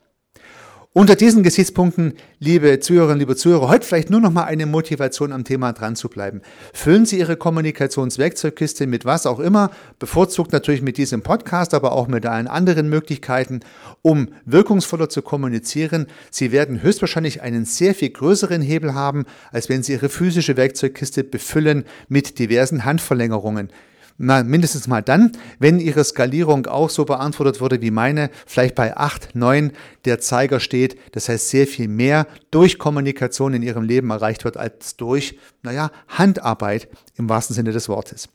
Unter 0.94 1.16
diesen 1.16 1.42
Gesichtspunkten, 1.42 2.18
liebe 2.38 2.78
Zuhörerinnen, 2.78 3.20
liebe 3.20 3.34
Zuhörer, 3.34 3.70
heute 3.70 3.86
vielleicht 3.86 4.10
nur 4.10 4.20
noch 4.20 4.30
mal 4.30 4.44
eine 4.44 4.66
Motivation 4.66 5.32
am 5.32 5.42
Thema 5.42 5.72
dran 5.72 5.96
zu 5.96 6.10
bleiben. 6.10 6.42
Füllen 6.74 7.06
Sie 7.06 7.18
Ihre 7.18 7.38
Kommunikationswerkzeugkiste 7.38 8.86
mit 8.86 9.06
was 9.06 9.24
auch 9.24 9.40
immer, 9.40 9.70
bevorzugt 9.98 10.52
natürlich 10.52 10.82
mit 10.82 10.98
diesem 10.98 11.22
Podcast, 11.22 11.72
aber 11.72 11.92
auch 11.92 12.08
mit 12.08 12.26
allen 12.26 12.46
anderen 12.46 12.90
Möglichkeiten, 12.90 13.60
um 14.02 14.34
wirkungsvoller 14.44 15.08
zu 15.08 15.22
kommunizieren. 15.22 16.08
Sie 16.30 16.52
werden 16.52 16.82
höchstwahrscheinlich 16.82 17.40
einen 17.40 17.64
sehr 17.64 17.94
viel 17.94 18.10
größeren 18.10 18.60
Hebel 18.60 18.92
haben, 18.92 19.24
als 19.50 19.70
wenn 19.70 19.82
Sie 19.82 19.92
Ihre 19.92 20.10
physische 20.10 20.58
Werkzeugkiste 20.58 21.24
befüllen 21.24 21.86
mit 22.08 22.38
diversen 22.38 22.84
Handverlängerungen. 22.84 23.70
Na, 24.18 24.42
mindestens 24.42 24.86
mal 24.86 25.02
dann, 25.02 25.32
wenn 25.58 25.80
Ihre 25.80 26.04
Skalierung 26.04 26.66
auch 26.66 26.90
so 26.90 27.04
beantwortet 27.04 27.60
wurde 27.60 27.80
wie 27.80 27.90
meine, 27.90 28.30
vielleicht 28.46 28.74
bei 28.74 28.96
8, 28.96 29.34
9 29.34 29.72
der 30.04 30.20
Zeiger 30.20 30.60
steht. 30.60 30.98
Das 31.12 31.28
heißt, 31.28 31.50
sehr 31.50 31.66
viel 31.66 31.88
mehr 31.88 32.26
durch 32.50 32.78
Kommunikation 32.78 33.54
in 33.54 33.62
Ihrem 33.62 33.84
Leben 33.84 34.10
erreicht 34.10 34.44
wird 34.44 34.56
als 34.56 34.96
durch, 34.96 35.38
naja, 35.62 35.90
Handarbeit 36.08 36.88
im 37.16 37.28
wahrsten 37.28 37.54
Sinne 37.54 37.72
des 37.72 37.88
Wortes. 37.88 38.28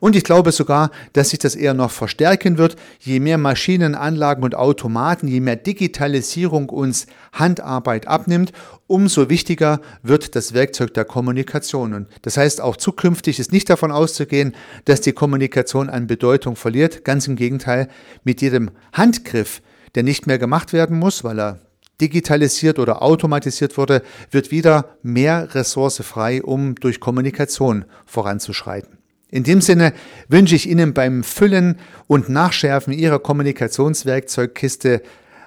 Und 0.00 0.16
ich 0.16 0.24
glaube 0.24 0.52
sogar, 0.52 0.90
dass 1.12 1.30
sich 1.30 1.38
das 1.38 1.54
eher 1.54 1.74
noch 1.74 1.90
verstärken 1.90 2.58
wird, 2.58 2.76
je 2.98 3.20
mehr 3.20 3.38
Maschinen, 3.38 3.94
Anlagen 3.94 4.42
und 4.42 4.54
Automaten, 4.54 5.28
je 5.28 5.40
mehr 5.40 5.56
Digitalisierung 5.56 6.68
uns 6.68 7.06
Handarbeit 7.32 8.08
abnimmt, 8.08 8.52
umso 8.86 9.28
wichtiger 9.28 9.80
wird 10.02 10.34
das 10.34 10.54
Werkzeug 10.54 10.94
der 10.94 11.04
Kommunikation. 11.04 11.94
Und 11.94 12.08
das 12.22 12.36
heißt, 12.36 12.60
auch 12.60 12.76
zukünftig 12.76 13.38
ist 13.38 13.52
nicht 13.52 13.70
davon 13.70 13.92
auszugehen, 13.92 14.54
dass 14.84 15.00
die 15.00 15.12
Kommunikation 15.12 15.88
an 15.88 16.06
Bedeutung 16.06 16.56
verliert. 16.56 17.04
Ganz 17.04 17.26
im 17.28 17.36
Gegenteil, 17.36 17.88
mit 18.24 18.40
jedem 18.40 18.70
Handgriff, 18.92 19.62
der 19.94 20.02
nicht 20.02 20.26
mehr 20.26 20.38
gemacht 20.38 20.72
werden 20.72 20.98
muss, 20.98 21.22
weil 21.22 21.38
er 21.38 21.58
digitalisiert 22.00 22.78
oder 22.78 23.02
automatisiert 23.02 23.78
wurde, 23.78 24.02
wird 24.30 24.50
wieder 24.50 24.96
mehr 25.02 25.54
Ressource 25.54 26.02
frei, 26.02 26.42
um 26.42 26.74
durch 26.74 26.98
Kommunikation 26.98 27.84
voranzuschreiten. 28.06 29.01
In 29.32 29.44
dem 29.44 29.62
Sinne 29.62 29.94
wünsche 30.28 30.54
ich 30.54 30.68
Ihnen 30.68 30.92
beim 30.92 31.24
Füllen 31.24 31.78
und 32.06 32.28
Nachschärfen 32.28 32.92
Ihrer 32.92 33.18
Kommunikationswerkzeugkiste 33.18 35.00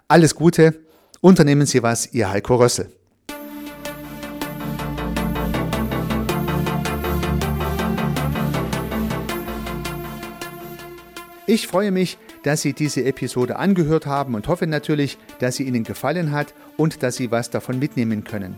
alles 0.08 0.34
Gute. 0.34 0.74
Unternehmen 1.22 1.68
Sie 1.68 1.84
was, 1.84 2.12
Ihr 2.12 2.32
Heiko 2.32 2.56
Rössel. 2.56 2.90
Ich 11.46 11.68
freue 11.68 11.92
mich, 11.92 12.18
dass 12.42 12.64
Sie 12.64 12.74
diese 12.74 13.06
Episode 13.06 13.58
angehört 13.58 14.08
haben 14.08 14.34
und 14.34 14.48
hoffe 14.48 14.66
natürlich, 14.66 15.20
dass 15.38 15.58
sie 15.58 15.64
Ihnen 15.64 15.84
gefallen 15.84 16.32
hat 16.32 16.56
und 16.76 17.04
dass 17.04 17.18
Sie 17.18 17.30
was 17.30 17.52
davon 17.52 17.78
mitnehmen 17.78 18.24
können. 18.24 18.58